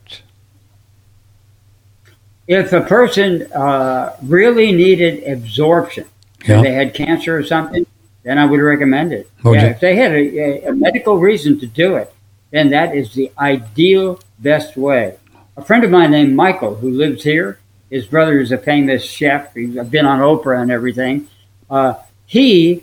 [2.46, 6.06] if a person uh, really needed absorption
[6.46, 6.58] yeah.
[6.58, 7.86] if they had cancer or something
[8.22, 11.66] then i would recommend it oh, yeah, if they had a, a medical reason to
[11.66, 12.12] do it
[12.50, 15.16] then that is the ideal best way
[15.56, 17.58] a friend of mine named michael who lives here
[17.90, 19.54] his brother is a famous chef.
[19.54, 21.28] He's been on Oprah and everything.
[21.70, 21.94] Uh,
[22.26, 22.82] he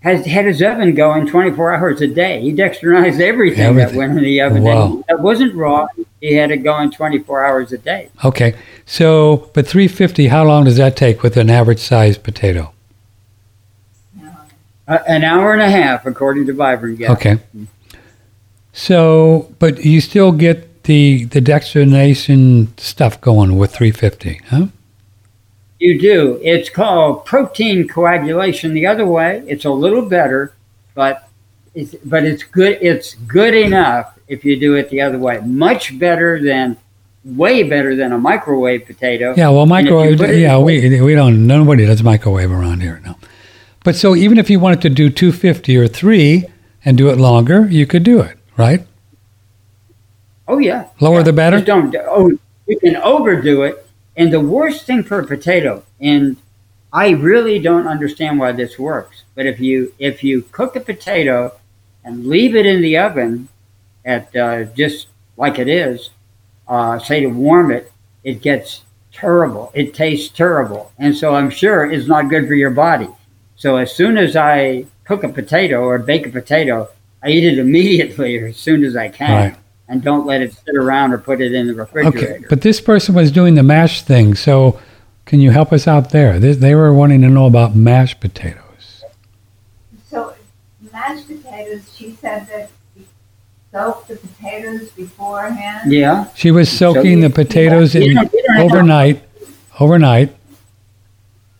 [0.00, 2.40] has had his oven going 24 hours a day.
[2.40, 3.92] He dextrinized everything, Everything.
[3.92, 4.62] that went in the oven.
[4.62, 5.02] Wow.
[5.08, 5.88] That wasn't raw.
[6.20, 8.10] He had it going 24 hours a day.
[8.24, 8.54] Okay.
[8.86, 12.72] So, but 350, how long does that take with an average sized potato?
[14.86, 17.02] Uh, an hour and a half, according to Vibrant.
[17.02, 17.38] Okay.
[18.72, 24.66] So, but you still get the the dextrination stuff going with 350, huh?
[25.78, 26.40] You do.
[26.42, 29.44] It's called protein coagulation the other way.
[29.46, 30.54] It's a little better,
[30.94, 31.28] but
[31.74, 32.78] it's, but it's good.
[32.80, 35.40] It's good enough if you do it the other way.
[35.44, 36.76] Much better than,
[37.24, 39.34] way better than a microwave potato.
[39.36, 40.38] Yeah, well, And if you microwave.
[40.38, 41.46] Yeah, we we don't.
[41.46, 43.14] Nobody does microwave around here, no.
[43.84, 46.44] But so even if you wanted to do 250 or three
[46.84, 48.84] and do it longer, you could do it, right?
[50.48, 50.86] Oh yeah.
[51.00, 51.22] Lower Yeah.
[51.22, 51.56] the better.
[51.58, 51.94] Just don't.
[52.08, 52.32] Oh,
[52.66, 53.87] you can overdo it.
[54.18, 56.36] And the worst thing for a potato, and
[56.92, 61.54] I really don't understand why this works, but if you if you cook a potato
[62.02, 63.48] and leave it in the oven
[64.04, 65.06] at uh, just
[65.36, 66.10] like it is,
[66.66, 67.92] uh, say to warm it,
[68.24, 69.70] it gets terrible.
[69.72, 73.08] It tastes terrible, and so I'm sure it's not good for your body.
[73.54, 76.88] So as soon as I cook a potato or bake a potato,
[77.22, 79.58] I eat it immediately or as soon as I can Right.
[79.88, 82.18] And don't let it sit around or put it in the refrigerator.
[82.36, 82.44] Okay.
[82.48, 84.78] But this person was doing the mash thing, so
[85.26, 86.38] can you help us out there?
[86.38, 89.04] They, they were wanting to know about mashed potatoes.
[90.10, 90.34] So
[90.92, 93.04] mashed potatoes, she said that you
[93.72, 95.90] soak the potatoes beforehand.
[95.92, 96.26] yeah.
[96.34, 99.22] She was soaking the potatoes You in don't- you don't overnight.
[99.80, 100.34] Overnight.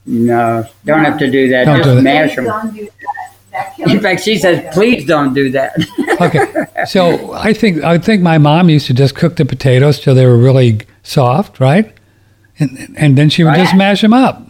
[0.07, 1.65] No, don't have to do that.
[1.67, 2.03] Don't Just do that.
[2.03, 2.45] mash them.
[2.47, 3.28] Don't do that.
[3.59, 5.73] That kills In fact, she the says, "Please don't do that."
[6.21, 6.47] Okay.
[6.87, 10.27] So I think I think my mom used to just cook the potatoes till they
[10.27, 11.93] were really soft, right?
[12.59, 14.43] And and then she would just mash them up.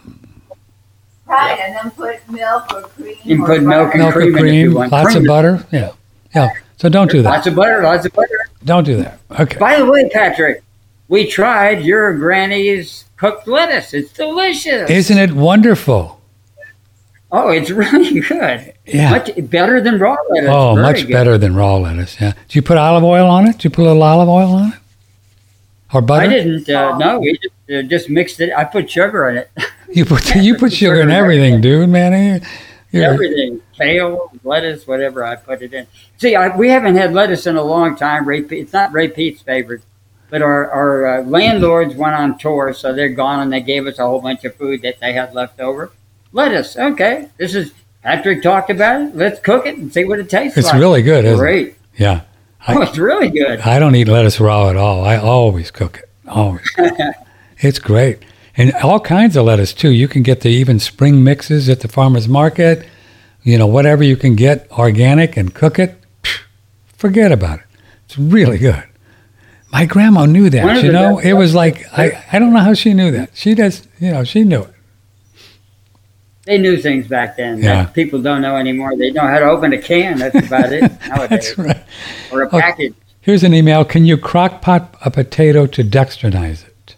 [1.25, 3.15] Right, and then put milk or cream.
[3.23, 4.91] You can or put milk and Milk cream or in if you cream, want.
[4.91, 5.65] lots Cream of butter.
[5.71, 5.91] Yeah.
[6.33, 6.49] Yeah.
[6.77, 7.29] So don't do that.
[7.29, 7.83] Lots of butter.
[7.83, 8.49] Lots of butter.
[8.63, 9.19] Don't do that.
[9.39, 9.57] Okay.
[9.57, 10.63] By the way, Patrick,
[11.07, 13.93] we tried your granny's cooked lettuce.
[13.93, 14.89] It's delicious.
[14.89, 16.18] Isn't it wonderful?
[17.31, 18.73] Oh, it's really good.
[18.85, 19.11] Yeah.
[19.11, 20.49] Much better than raw lettuce.
[20.51, 21.11] Oh, Very much good.
[21.13, 22.19] better than raw lettuce.
[22.19, 22.31] Yeah.
[22.33, 23.59] Do you put olive oil on it?
[23.59, 24.79] Do you put a little olive oil on it?
[25.93, 26.25] Or butter?
[26.25, 26.69] I didn't.
[26.69, 28.51] Uh, no, we just, uh, just mixed it.
[28.55, 29.49] I put sugar in it.
[29.91, 32.43] You put you put sugar in Sugar in everything, dude, man.
[32.91, 35.87] You're- Everything, kale, lettuce, whatever I put it in.
[36.19, 38.27] See, I, we haven't had lettuce in a long time.
[38.27, 39.81] Ray, it's not Ray Peat's favorite,
[40.29, 43.97] but our, our uh, landlords went on tour, so they're gone, and they gave us
[43.97, 45.91] a whole bunch of food that they had left over.
[46.31, 47.29] Lettuce, okay.
[47.37, 47.73] This is
[48.03, 49.15] Patrick talked about it.
[49.15, 50.75] Let's cook it and see what it tastes It's like.
[50.75, 51.39] It's really good, isn't it?
[51.39, 51.75] Great.
[51.97, 52.21] Yeah.
[52.67, 53.61] I- oh, it's really good.
[53.61, 55.03] I don't eat lettuce raw at all.
[55.03, 56.09] I always cook it.
[56.27, 56.69] Always.
[57.59, 58.19] it's great.
[58.55, 59.89] And all kinds of lettuce too.
[59.91, 62.85] You can get the even spring mixes at the farmers market.
[63.43, 65.95] You know, whatever you can get organic and cook it.
[66.87, 67.65] Forget about it.
[68.05, 68.83] It's really good.
[69.71, 70.83] My grandma knew that.
[70.83, 73.29] You know, it was like I, I don't know how she knew that.
[73.33, 73.87] She does.
[73.99, 74.73] You know, she knew it.
[76.49, 77.83] They knew things back then Yeah.
[77.83, 78.97] that people don't know anymore.
[78.97, 80.17] They know how to open a can.
[80.17, 81.29] That's about it nowadays.
[81.29, 81.83] That's right.
[82.31, 82.59] Or a Okay.
[82.59, 82.93] package.
[83.21, 83.85] Here's an email.
[83.85, 86.95] Can you crock pot a potato to dextrinize it?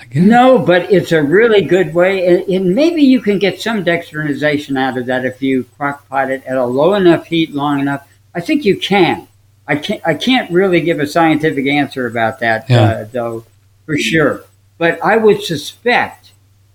[0.00, 0.26] Again?
[0.28, 4.76] No, but it's a really good way, and, and maybe you can get some dextrinization
[4.76, 8.04] out of that if you crock pot it at a low enough heat, long enough.
[8.34, 9.28] I think you can.
[9.68, 10.00] I can't.
[10.04, 12.80] I can't really give a scientific answer about that, Yeah.
[12.82, 13.44] uh, though,
[13.86, 14.44] for sure.
[14.76, 16.21] But I would suspect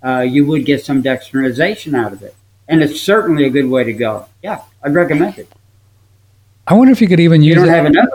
[0.03, 2.35] uh, you would get some dextrinization out of it,
[2.67, 4.25] and it's certainly a good way to go.
[4.43, 5.51] Yeah, I'd recommend it.
[6.67, 7.71] I wonder if you could even You use don't it.
[7.71, 8.09] have enough.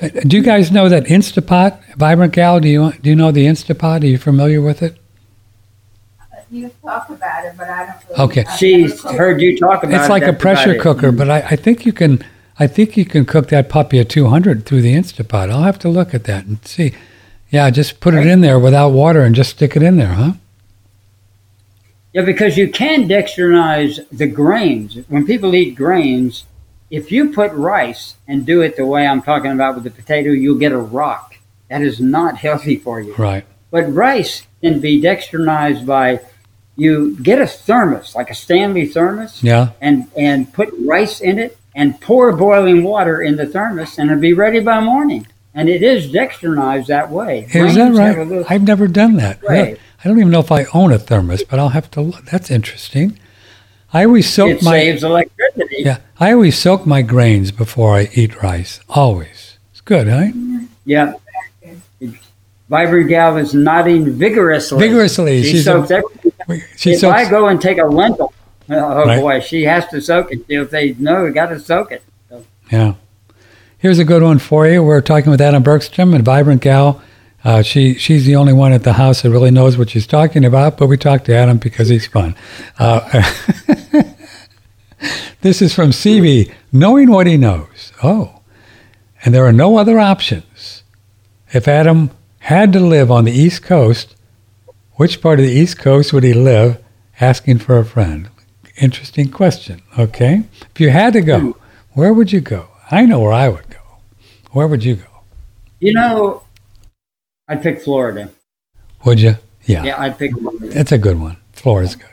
[0.00, 2.58] Uh, Do you guys know that Instapot, Vibrant Gal?
[2.60, 4.02] Do you do you know the Instapot?
[4.02, 4.96] Are you familiar with it?
[6.50, 7.96] You talk about it, but I don't.
[8.10, 8.44] Really, Okay.
[8.58, 10.02] She's heard you talk about It's it.
[10.02, 10.80] It's like a pressure about it.
[10.82, 12.22] cooker, but I, I think you can.
[12.58, 15.50] I think you can cook that puppy at 200 through the Instapot.
[15.50, 16.92] I'll have to look at that and see.
[17.50, 20.32] Yeah, just put it in there without water and just stick it in there, huh?
[22.12, 24.98] Yeah, because you can dextrinize the grains.
[25.08, 26.44] When people eat grains,
[26.90, 30.30] if you put rice and do it the way I'm talking about with the potato,
[30.30, 31.36] you'll get a rock.
[31.70, 33.14] That is not healthy for you.
[33.16, 33.46] Right.
[33.70, 36.20] But rice can be dextrinized by
[36.76, 39.70] you get a thermos, like a Stanley thermos, Yeah.
[39.80, 44.20] and, and put rice in it and pour boiling water in the thermos, and it'll
[44.20, 45.26] be ready by morning.
[45.54, 47.46] And it is dextrinized that way.
[47.52, 48.44] Is that right?
[48.48, 49.42] I've never done that.
[49.42, 49.78] Right.
[50.04, 52.00] I don't even know if I own a thermos, but I'll have to.
[52.00, 52.24] look.
[52.26, 53.18] That's interesting.
[53.92, 55.76] I always soak it my saves electricity.
[55.80, 55.98] yeah.
[56.18, 58.80] I always soak my grains before I eat rice.
[58.88, 59.58] Always.
[59.70, 60.66] It's good, huh?
[60.84, 61.14] Yeah.
[62.68, 64.78] Vibrant Gal is nodding vigorously.
[64.78, 65.42] Vigorously.
[65.42, 66.62] She She's a- soaks everything.
[66.76, 67.14] She if soaks.
[67.14, 68.32] I go and take a lentil,
[68.70, 69.20] oh, oh Right.
[69.20, 70.40] boy, she has to soak it.
[70.48, 72.02] If they know, got to soak it.
[72.30, 72.94] So, Yeah.
[73.78, 74.82] Here's a good one for you.
[74.82, 77.02] We're talking with Adam Bergstrom, and vibrant gal.
[77.44, 80.44] Uh, she she's the only one at the house that really knows what she's talking
[80.44, 82.36] about, but we talk to Adam because he's fun.
[82.78, 83.00] Uh,
[85.40, 87.92] this is from CB, knowing what he knows.
[88.02, 88.40] Oh,
[89.24, 90.82] and there are no other options.
[91.52, 94.14] If Adam had to live on the East Coast,
[94.94, 96.82] which part of the East Coast would he live?
[97.20, 98.28] Asking for a friend.
[98.80, 99.82] Interesting question.
[99.98, 100.42] Okay,
[100.74, 101.56] if you had to go,
[101.92, 102.68] where would you go?
[102.90, 103.78] I know where I would go.
[104.52, 105.12] Where would you go?
[105.82, 106.41] you know,
[107.48, 108.30] I'd pick Florida.
[109.04, 109.36] Would you?
[109.64, 110.68] Yeah, Yeah, I'd pick Florida.
[110.78, 111.36] it's a good one.
[111.52, 112.06] Florida's good.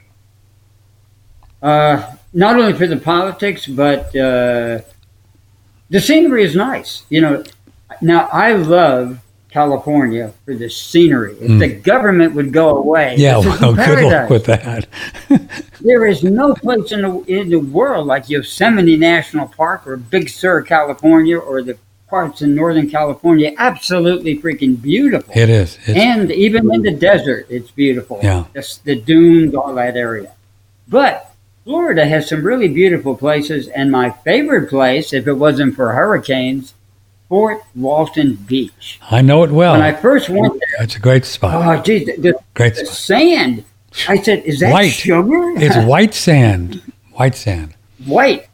[1.62, 4.80] Uh, not only for the politics, but uh,
[5.90, 7.04] the scenery is nice.
[7.10, 7.44] You know,
[8.02, 9.20] now I love
[9.52, 11.34] California for the scenery.
[11.40, 13.22] If the government would go away, Hmm.
[13.22, 14.88] Yeah, well, good luck with that.
[15.82, 20.28] There is no place in the in the world like Yosemite National Park or Big
[20.30, 21.78] Sur, California, or the
[22.10, 23.54] parts in Northern California.
[23.58, 25.34] Absolutely freaking beautiful.
[25.36, 25.78] It is.
[25.88, 28.20] And even in the desert, it's beautiful.
[28.24, 28.46] Yeah.
[28.54, 30.32] Just the dunes, all that area.
[30.88, 31.32] But
[31.64, 36.74] Florida has some really beautiful places, and my favorite place, if it wasn't for hurricanes,
[37.28, 39.00] Fort Walton Beach.
[39.12, 39.74] I know it well.
[39.74, 41.54] When I first went there, It's a great spot.
[41.80, 42.96] oh, geez, the, Great the spot.
[42.96, 43.64] sand.
[44.08, 44.90] I said, "Is that White.
[44.92, 46.82] sugar?" It's white sand.
[47.14, 47.76] White sand.
[48.06, 48.48] white.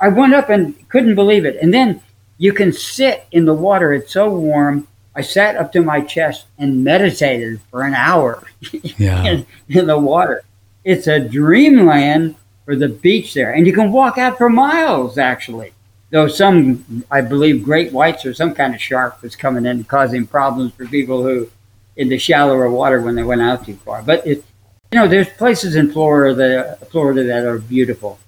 [0.00, 1.56] I went up and couldn't believe it.
[1.60, 2.00] And then
[2.42, 3.92] you can sit in the water.
[3.94, 4.88] It's so warm.
[5.14, 8.42] I sat up to my chest and meditated for an hour
[8.98, 9.22] Yeah.
[9.24, 10.42] in, in the water.
[10.82, 12.34] It's a dreamland
[12.64, 13.52] for the beach there.
[13.52, 15.72] And you can walk out for miles, actually.
[16.10, 20.26] Though some, I believe, great whites or some kind of shark was coming in causing
[20.26, 21.48] problems for people who
[21.96, 24.02] in the shallower water when they went out too far.
[24.02, 24.44] But it,
[24.90, 28.18] you know, there's places in Florida that, Florida that are beautiful.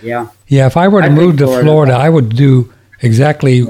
[0.00, 0.28] Yeah.
[0.46, 1.64] Yeah, if I were to I move to Florida.
[1.66, 2.72] Florida, I would do
[3.02, 3.66] exactly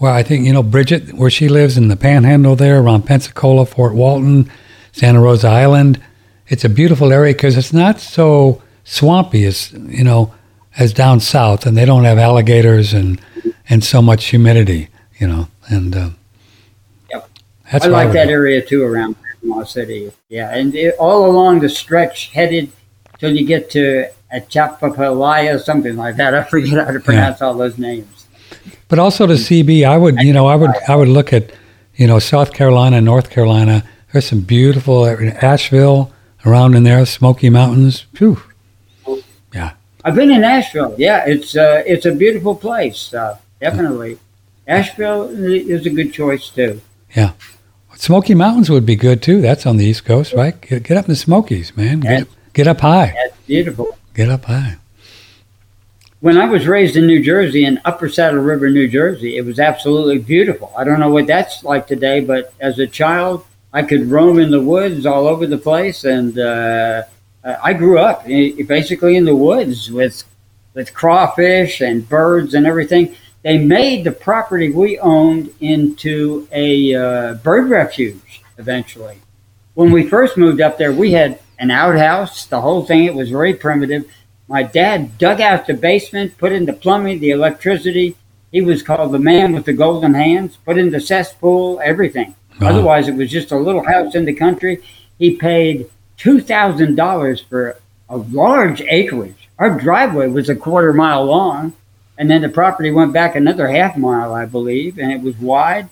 [0.00, 3.64] well, I think, you know, Bridget, where she lives in the panhandle there around Pensacola,
[3.64, 4.50] Fort Walton,
[4.92, 6.02] Santa Rosa Island.
[6.48, 10.34] It's a beautiful area because it's not so swampy as, you know,
[10.76, 13.20] as down south, and they don't have alligators and,
[13.70, 14.88] and so much humidity,
[15.18, 15.48] you know.
[15.68, 16.10] And uh,
[17.10, 17.30] Yep.
[17.72, 18.32] that's I like that go.
[18.32, 20.10] area too around Panama City.
[20.28, 22.72] Yeah, and it, all along the stretch headed
[23.18, 26.34] till you get to Atchafalaya, something like that.
[26.34, 28.23] I forget how to pronounce all those names.
[28.88, 31.52] But also to CB, I would, you know, I would, I would look at,
[31.96, 33.84] you know, South Carolina, North Carolina.
[34.12, 36.12] There's some beautiful Asheville
[36.46, 38.06] around in there, Smoky Mountains.
[38.14, 38.40] Phew.
[39.52, 39.72] Yeah,
[40.04, 40.94] I've been in Asheville.
[40.98, 43.12] Yeah, it's uh, it's a beautiful place.
[43.14, 44.18] Uh, definitely,
[44.66, 46.80] Asheville is a good choice too.
[47.14, 47.32] Yeah.
[47.96, 49.40] Smoky Mountains would be good too.
[49.40, 50.60] That's on the East Coast, right?
[50.60, 52.00] Get, get up in the Smokies, man.
[52.00, 53.14] Get, get up high.
[53.16, 53.96] That's beautiful.
[54.14, 54.76] Get up high.
[56.24, 59.60] When I was raised in New Jersey, in Upper Saddle River, New Jersey, it was
[59.60, 60.72] absolutely beautiful.
[60.74, 63.44] I don't know what that's like today, but as a child,
[63.74, 67.02] I could roam in the woods all over the place, and uh,
[67.62, 70.24] I grew up basically in the woods with
[70.72, 73.14] with crawfish and birds and everything.
[73.42, 79.18] They made the property we owned into a uh, bird refuge eventually.
[79.74, 83.04] When we first moved up there, we had an outhouse, the whole thing.
[83.04, 84.10] It was very primitive.
[84.48, 88.16] My dad dug out the basement, put in the plumbing, the electricity.
[88.52, 92.34] He was called the man with the golden hands, put in the cesspool, everything.
[92.60, 92.68] Wow.
[92.68, 94.82] Otherwise, it was just a little house in the country.
[95.18, 97.78] He paid $2,000 for
[98.08, 99.48] a large acreage.
[99.58, 101.72] Our driveway was a quarter mile long,
[102.18, 105.88] and then the property went back another half mile, I believe, and it was wide.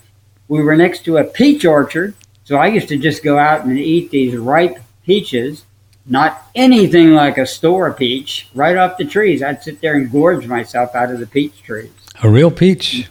[0.46, 3.78] We were next to a peach orchard, so I used to just go out and
[3.78, 5.64] eat these ripe peaches,
[6.07, 9.42] not anything like a store peach, right off the trees.
[9.42, 11.91] I'd sit there and gorge myself out of the peach trees.
[12.22, 13.08] A real peach.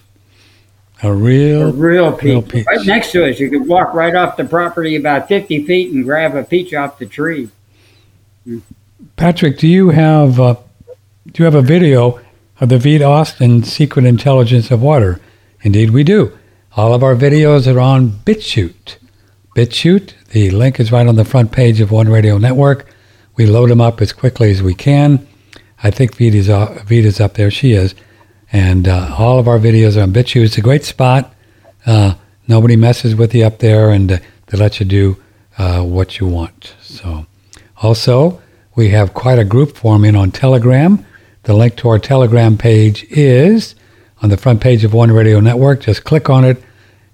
[1.03, 1.71] A A real.
[1.73, 2.23] real peach.
[2.23, 2.65] Real peach.
[2.67, 3.39] Right next to us.
[3.39, 6.99] You could walk right off the property about 50 feet and grab a peach off
[6.99, 7.49] the tree.
[9.15, 10.57] Patrick, do you have a,
[11.27, 12.19] do you have a video
[12.59, 15.19] of the Veda Austin Secret Intelligence of Water?
[15.63, 16.37] Indeed, we do.
[16.75, 18.97] All of our videos are on BitChute.
[19.55, 20.13] BitChute.
[20.31, 22.87] The link is right on the front page of One Radio Network.
[23.35, 25.27] We load them up as quickly as we can.
[25.83, 27.51] I think Veda's, uh, Veda's up there.
[27.51, 27.95] She is.
[28.49, 30.45] And uh, all of our videos are on BitChute.
[30.45, 31.33] It's a great spot.
[31.85, 32.13] Uh,
[32.47, 35.21] nobody messes with you up there, and uh, they let you do
[35.57, 36.75] uh, what you want.
[36.81, 37.25] So,
[37.81, 38.41] also,
[38.73, 41.05] we have quite a group forming on Telegram.
[41.43, 43.75] The link to our Telegram page is
[44.21, 45.81] on the front page of One Radio Network.
[45.81, 46.63] Just click on it,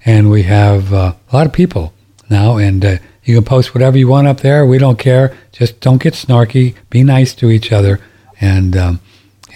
[0.06, 1.94] and we have uh, a lot of people
[2.30, 2.98] now, and uh,
[3.28, 4.66] You can post whatever you want up there.
[4.66, 5.36] We don't care.
[5.52, 6.76] Just don't get snarky.
[6.90, 8.00] Be nice to each other,
[8.40, 9.02] and um,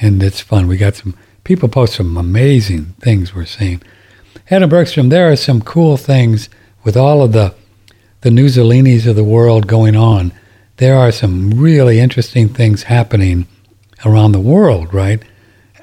[0.01, 0.67] and it's fun.
[0.67, 1.15] We got some
[1.45, 3.81] people post some amazing things we're seeing.
[4.45, 6.49] Hannah Bergstrom, there are some cool things
[6.83, 7.55] with all of the
[8.21, 10.33] the Newselinis of the world going on.
[10.75, 13.47] There are some really interesting things happening
[14.05, 15.23] around the world, right?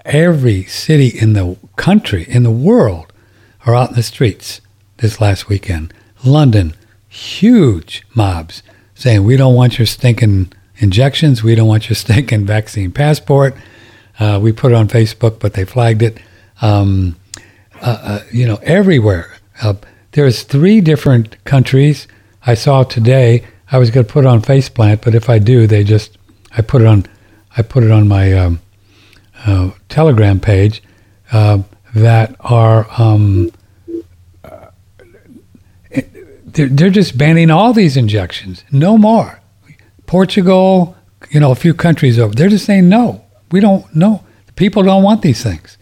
[0.04, 3.12] Every city in the country, in the world,
[3.64, 4.60] are out in the streets
[4.98, 5.94] this last weekend.
[6.24, 6.74] London,
[7.08, 8.62] huge mobs
[8.94, 11.42] saying, We don't want your stinking injections.
[11.42, 13.54] We don't want your stinking vaccine passport.
[14.18, 16.18] Uh, we put it on Facebook, but they flagged it.
[16.60, 17.16] Um,
[17.80, 19.36] uh, uh, you know, everywhere.
[19.62, 19.74] Uh,
[20.12, 22.08] there's three different countries.
[22.44, 23.44] I saw today.
[23.70, 26.18] I was going to put it on Faceplant, but if I do, they just
[26.56, 27.06] I put it on
[27.56, 28.60] I put it on my um,
[29.46, 30.82] uh, Telegram page
[31.32, 31.62] uh,
[31.94, 33.50] that are um,
[36.52, 38.64] they're, they're just banning all these injections.
[38.70, 39.40] No more.
[40.06, 40.96] Portugal,
[41.30, 42.34] you know, a few countries over.
[42.34, 43.24] They're just saying no.
[43.50, 44.24] We don't know.
[44.56, 45.78] People don't want these things.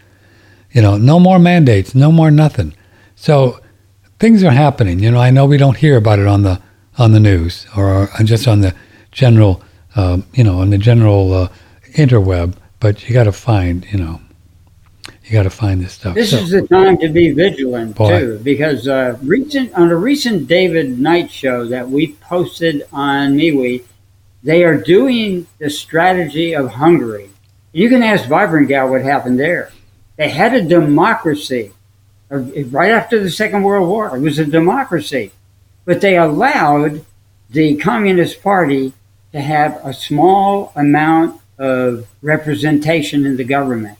[0.72, 2.74] You know, no more mandates, no more nothing.
[3.14, 3.60] So
[4.18, 4.98] things are happening.
[5.00, 6.60] You know, I know we don't hear about it on the
[6.98, 8.74] on the news or just on the
[9.12, 9.62] general,
[9.94, 11.48] uh, you know, on the general uh,
[11.92, 12.54] interweb.
[12.80, 14.20] But you got to find, you know,
[15.26, 16.14] you got to find this stuff.
[16.14, 18.20] This so, is the time to be vigilant boy.
[18.20, 23.82] too, because uh, recent on a recent David Knight show that we posted on MeWe,
[24.44, 27.30] they are doing the strategy of Hungary.
[27.72, 29.72] You can ask Vibrant Gal what happened there.
[30.16, 31.72] They had a democracy
[32.30, 34.16] uh, right after the Second World War.
[34.16, 35.32] It was a democracy,
[35.84, 37.04] but they allowed
[37.50, 38.92] the Communist Party
[39.32, 43.98] to have a small amount of representation in the government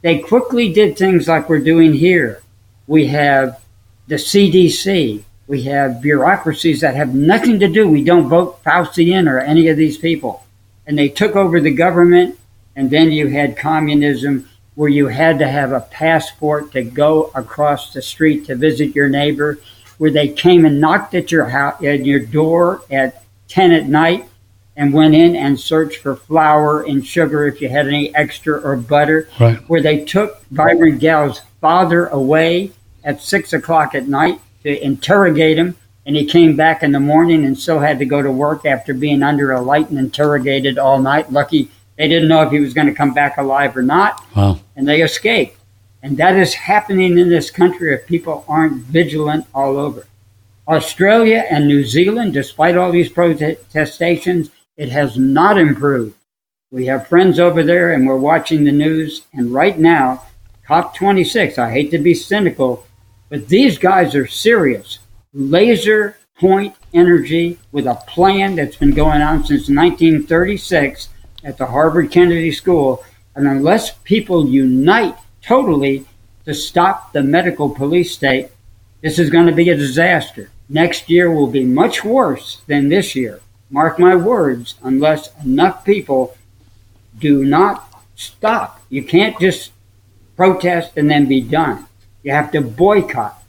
[0.00, 2.42] they quickly did things like we're doing here.
[2.86, 3.60] We have
[4.06, 5.24] the CDC.
[5.46, 7.88] We have bureaucracies that have nothing to do.
[7.88, 10.44] We don't vote Fauci in or any of these people.
[10.86, 12.38] And they took over the government.
[12.76, 17.92] And then you had communism where you had to have a passport to go across
[17.92, 19.58] the street to visit your neighbor,
[19.96, 24.28] where they came and knocked at your house, at your door at 10 at night
[24.78, 28.76] and went in and searched for flour and sugar if you had any extra or
[28.76, 29.28] butter.
[29.38, 29.58] Right.
[29.68, 32.72] Where they took Vibrant Gal's father away
[33.04, 35.76] at six o'clock at night to interrogate him.
[36.06, 38.94] And he came back in the morning and still had to go to work after
[38.94, 41.30] being under a light and interrogated all night.
[41.30, 44.24] Lucky they didn't know if he was going to come back alive or not.
[44.34, 44.60] Wow.
[44.76, 45.56] And they escaped.
[46.00, 50.06] And that is happening in this country if people aren't vigilant all over.
[50.68, 56.14] Australia and New Zealand, despite all these protestations, it has not improved.
[56.70, 59.22] We have friends over there and we're watching the news.
[59.34, 60.22] And right now,
[60.66, 62.86] COP26, I hate to be cynical,
[63.28, 65.00] but these guys are serious.
[65.34, 71.08] Laser point energy with a plan that's been going on since 1936
[71.42, 73.04] at the Harvard Kennedy School.
[73.34, 76.06] And unless people unite totally
[76.44, 78.50] to stop the medical police state,
[79.02, 80.50] this is going to be a disaster.
[80.68, 83.40] Next year will be much worse than this year
[83.70, 86.36] mark my words, unless enough people
[87.18, 88.80] do not stop.
[88.88, 89.72] You can't just
[90.36, 91.86] protest and then be done.
[92.22, 93.42] You have to boycott.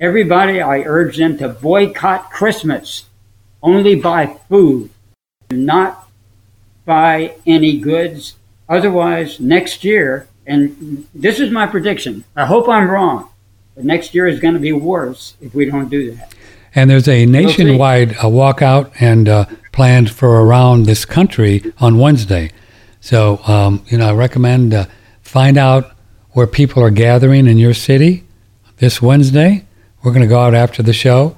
[0.00, 3.06] Everybody, I urge them to boycott Christmas.
[3.62, 4.90] Only buy food.
[5.48, 6.08] Do not
[6.84, 8.34] buy any goods.
[8.68, 13.30] Otherwise, next year, and this is my prediction, I hope I'm wrong,
[13.74, 16.34] but next year is going to be worse if we don't do that.
[16.74, 22.50] And there's a nationwide uh, walkout and uh, planned for around this country on Wednesday.
[23.00, 24.86] So, um, you know, I recommend uh,
[25.22, 25.92] find out
[26.32, 28.24] where people are gathering in your city
[28.76, 29.64] this Wednesday.
[30.02, 31.36] We're going to go out after the show,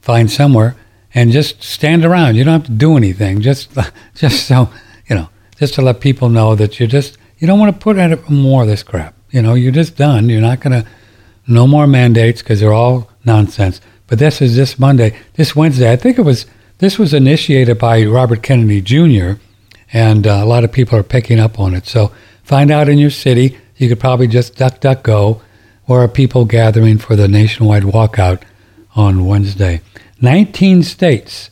[0.00, 0.76] find somewhere,
[1.14, 2.36] and just stand around.
[2.36, 3.40] You don't have to do anything.
[3.40, 3.70] Just,
[4.14, 4.70] just so
[5.08, 7.98] you know, just to let people know that you're just you don't want to put
[7.98, 9.14] out more of this crap.
[9.30, 10.28] You know, you're just done.
[10.28, 10.88] You're not going to
[11.46, 13.80] no more mandates because they're all nonsense.
[14.10, 15.90] But this is this Monday, this Wednesday.
[15.90, 16.44] I think it was
[16.78, 19.40] this was initiated by Robert Kennedy Jr.
[19.92, 21.86] and uh, a lot of people are picking up on it.
[21.86, 22.12] So
[22.42, 23.56] find out in your city.
[23.76, 25.40] You could probably just duck, duck, go.
[25.84, 28.42] Where are people gathering for the nationwide walkout
[28.96, 29.80] on Wednesday?
[30.20, 31.48] 19 states,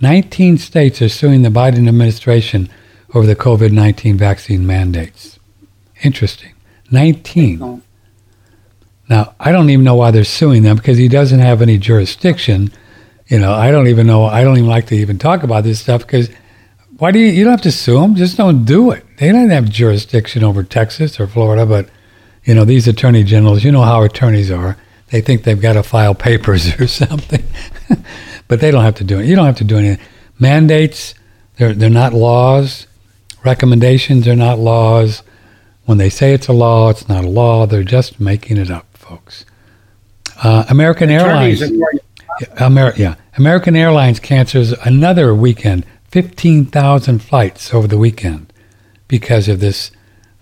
[0.00, 2.68] 19 states are suing the Biden administration
[3.12, 5.40] over the COVID 19 vaccine mandates.
[6.02, 6.54] Interesting.
[6.92, 7.82] 19.
[9.08, 12.70] Now, I don't even know why they're suing them because he doesn't have any jurisdiction.
[13.26, 14.24] You know, I don't even know.
[14.24, 16.30] I don't even like to even talk about this stuff because
[16.98, 17.26] why do you?
[17.26, 18.16] You don't have to sue them.
[18.16, 19.04] Just don't do it.
[19.18, 21.88] They don't have jurisdiction over Texas or Florida, but
[22.44, 23.62] you know these attorney generals.
[23.62, 24.76] You know how attorneys are.
[25.10, 27.44] They think they've got to file papers or something.
[28.48, 29.26] but they don't have to do it.
[29.26, 30.04] You don't have to do anything.
[30.38, 31.14] Mandates,
[31.56, 32.86] they're they're not laws.
[33.44, 35.22] Recommendations are not laws.
[35.84, 37.66] When they say it's a law, it's not a law.
[37.66, 39.44] They're just making it up, folks.
[40.42, 41.62] Uh, American Airlines.
[42.60, 48.52] Amer- yeah, American Airlines cancels another weekend, fifteen thousand flights over the weekend
[49.08, 49.90] because of this,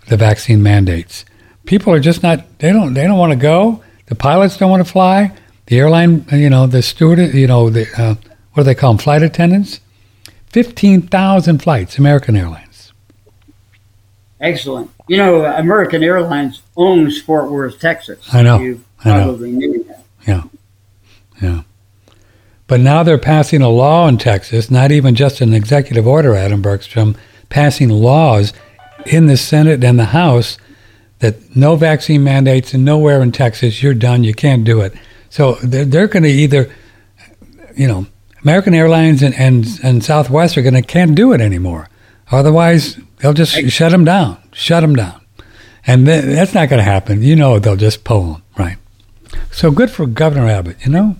[0.07, 1.25] the vaccine mandates.
[1.65, 2.45] People are just not.
[2.59, 2.93] They don't.
[2.93, 3.83] They don't want to go.
[4.07, 5.33] The pilots don't want to fly.
[5.65, 8.15] The airline, you know, the steward, you know, the uh,
[8.53, 8.99] what do they call them?
[8.99, 9.81] Flight attendants.
[10.47, 12.66] Fifteen thousand flights, American Airlines.
[14.39, 14.91] Excellent.
[15.07, 18.33] You know, American Airlines owns Fort Worth, Texas.
[18.33, 18.59] I know.
[18.59, 19.23] You I know.
[19.25, 20.03] probably knew that.
[20.27, 20.43] Yeah,
[21.41, 21.61] yeah.
[22.67, 26.61] But now they're passing a law in Texas, not even just an executive order, Adam
[26.61, 27.15] Bergstrom,
[27.49, 28.53] passing laws
[29.05, 30.57] in the Senate and the House
[31.19, 34.93] that no vaccine mandates and nowhere in Texas, you're done, you can't do it.
[35.29, 36.69] So they're, they're going to either,
[37.75, 38.05] you know,
[38.43, 41.89] American Airlines and, and, and Southwest are going to can't do it anymore.
[42.31, 45.21] Otherwise, they'll just shut them down, shut them down.
[45.85, 47.21] And th- that's not going to happen.
[47.23, 48.77] You know, they'll just pull them, right?
[49.51, 51.15] So good for Governor Abbott, you know?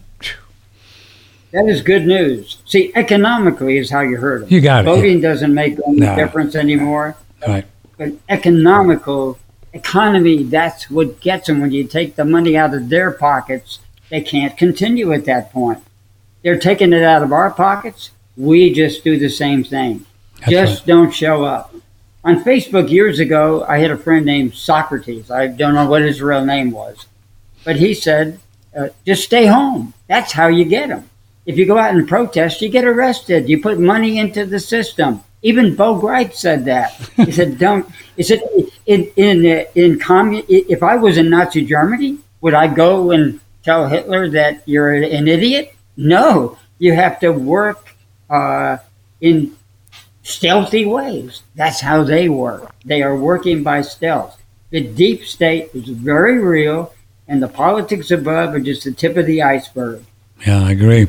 [1.51, 2.57] That is good news.
[2.65, 4.51] See, economically is how you heard it.
[4.51, 4.85] You got it.
[4.85, 6.15] Voting doesn't make any No.
[6.15, 7.15] difference anymore.
[7.47, 7.65] Right.
[7.97, 9.39] But economical
[9.71, 11.61] economy, that's what gets them.
[11.61, 13.79] When you take the money out of their pockets,
[14.09, 15.79] they can't continue at that point.
[16.43, 18.11] They're taking it out of our pockets.
[18.35, 20.05] We just do the same thing.
[20.39, 21.73] That's just don't show up.
[22.23, 25.31] On Facebook years ago, I had a friend named Socrates.
[25.31, 27.05] I don't know what his real name was,
[27.63, 28.39] but he said,
[28.77, 29.93] uh, "Just stay home.
[30.07, 31.09] That's how you get them.
[31.45, 33.47] If you go out and protest, you get arrested.
[33.49, 36.91] You put money into the system." Even Bo Gripe said that.
[37.15, 38.41] He said, "Don't." He said,
[38.85, 43.39] "In in uh, in commun- If I was in Nazi Germany, would I go and
[43.63, 45.73] tell Hitler that you're an idiot?
[45.95, 46.57] No.
[46.79, 47.95] You have to work
[48.29, 48.77] uh,
[49.21, 49.55] in
[50.27, 51.41] stealthy ways.
[51.55, 52.75] That's how they work.
[52.83, 54.41] They are working by stealth.
[54.69, 56.93] The deep state is very real,
[57.27, 60.03] and the politics above are just the tip of the iceberg.
[60.45, 61.07] Yeah, I agree.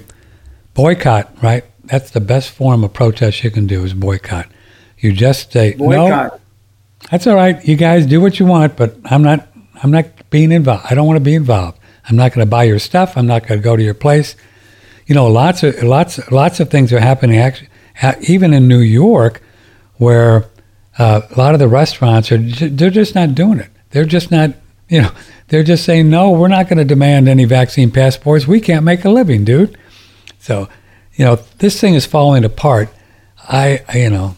[0.74, 1.64] Boycott, right?
[1.84, 4.46] That's the best form of protest you can do is boycott.
[4.98, 6.38] You just say no.
[7.10, 7.64] That's all right.
[7.66, 9.48] You guys do what you want, but I'm not.
[9.82, 10.86] I'm not being involved.
[10.90, 11.78] I don't want to be involved.
[12.08, 13.16] I'm not going to buy your stuff.
[13.16, 14.34] I'm not going to go to your place.
[15.06, 17.38] You know, lots of lots lots of things are happening.
[17.38, 17.68] Actually,
[18.22, 19.42] even in New York,
[19.96, 20.46] where
[20.98, 23.70] uh, a lot of the restaurants are they're just not doing it.
[23.90, 24.50] They're just not.
[24.88, 25.10] You know,
[25.48, 26.30] they're just saying no.
[26.30, 28.46] We're not going to demand any vaccine passports.
[28.46, 29.76] We can't make a living, dude.
[30.38, 30.68] So,
[31.14, 32.88] you know, this thing is falling apart.
[33.48, 34.36] I, I you know,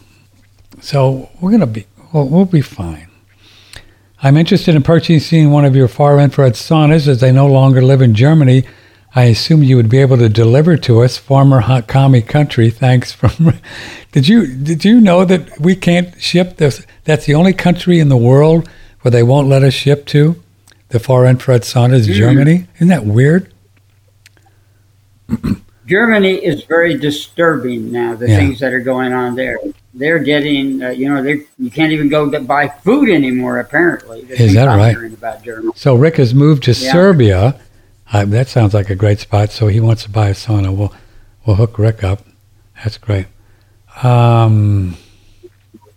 [0.81, 3.07] so we're going to be, well, we'll be fine.
[4.23, 8.01] I'm interested in purchasing one of your far infrared saunas as they no longer live
[8.01, 8.65] in Germany.
[9.13, 12.69] I assume you would be able to deliver to us, former commie country.
[12.69, 13.55] Thanks from.
[14.13, 16.85] did you did you know that we can't ship this?
[17.03, 18.69] That's the only country in the world
[19.01, 20.41] where they won't let us ship to.
[20.89, 22.67] The far infrared sauna is Germany.
[22.75, 23.51] Isn't that weird?
[25.87, 28.15] Germany is very disturbing now.
[28.15, 28.37] The Yeah.
[28.37, 29.57] things that are going on there.
[29.93, 33.59] They're getting, uh, you know, they you can't even go to buy food anymore.
[33.59, 34.95] Apparently, Is that right?
[35.13, 35.73] About Germany.
[35.75, 36.91] So Rick has moved to Yeah.
[36.93, 37.55] Serbia.
[38.11, 39.51] Uh, that sounds like a great spot.
[39.51, 40.75] So he wants to buy a sauna.
[40.75, 40.93] We'll
[41.45, 42.21] we'll hook Rick up.
[42.83, 43.27] That's great.
[44.03, 44.97] Um,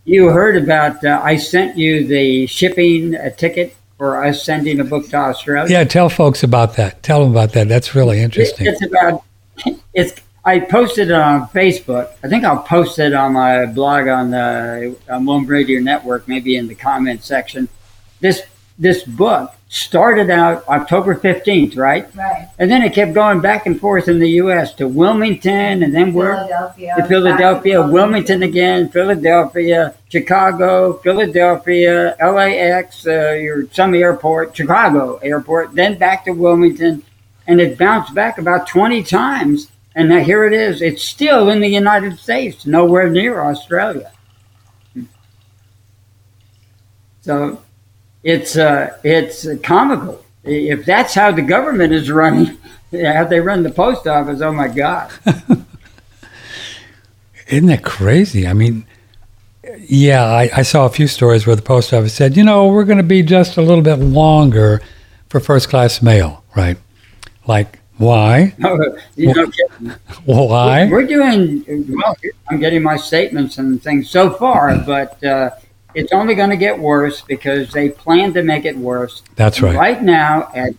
[0.05, 1.05] You heard about?
[1.05, 5.71] Uh, I sent you the shipping uh, ticket for us sending a book to Australia.
[5.71, 7.03] yeah, tell folks about that.
[7.03, 7.69] Tell them about that.
[7.69, 8.67] That's really interesting.
[8.67, 9.23] It's about
[9.95, 10.21] it's.
[10.47, 12.13] I posted it on Facebook.
[12.23, 16.57] I think I'll post it on my blog on the on One Radio Network, maybe
[16.57, 17.67] in the comment section.
[18.21, 18.43] This
[18.79, 22.09] this book started out October fifteenth, right?
[22.15, 22.49] Right.
[22.59, 24.73] And then it kept going back and forth in the U.S.
[24.75, 26.95] to Wilmington, and then we're Philadelphia.
[26.97, 35.99] to Philadelphia, Wilmington again, Philadelphia, Chicago, Philadelphia, LAX, uh, your some airport, Chicago airport, then
[35.99, 37.03] back to Wilmington,
[37.49, 39.73] and it bounced back about 20 times.
[39.97, 40.83] And now here it is.
[40.83, 44.13] It's still in the United States, nowhere near Australia.
[47.23, 47.63] So
[48.25, 50.25] it's uh, it's comical.
[50.43, 52.59] If that's how the government is running,
[52.93, 55.13] how they run the post office, oh my God.
[57.49, 58.47] Isn't that crazy?
[58.47, 58.87] I mean,
[59.79, 62.85] yeah, I, I saw a few stories where the post office said, you know, we're
[62.85, 64.81] going to be just a little bit longer
[65.29, 66.79] for first class mail, right?
[67.47, 68.55] Like, why?
[69.17, 69.47] you know.
[70.25, 70.89] Why?
[70.89, 72.17] We're doing well.
[72.49, 75.51] I'm getting my statements and things so far, but uh,
[75.95, 79.23] it's only going to get worse because they plan to make it worse.
[79.37, 79.77] That's right.
[79.77, 80.75] Right now, at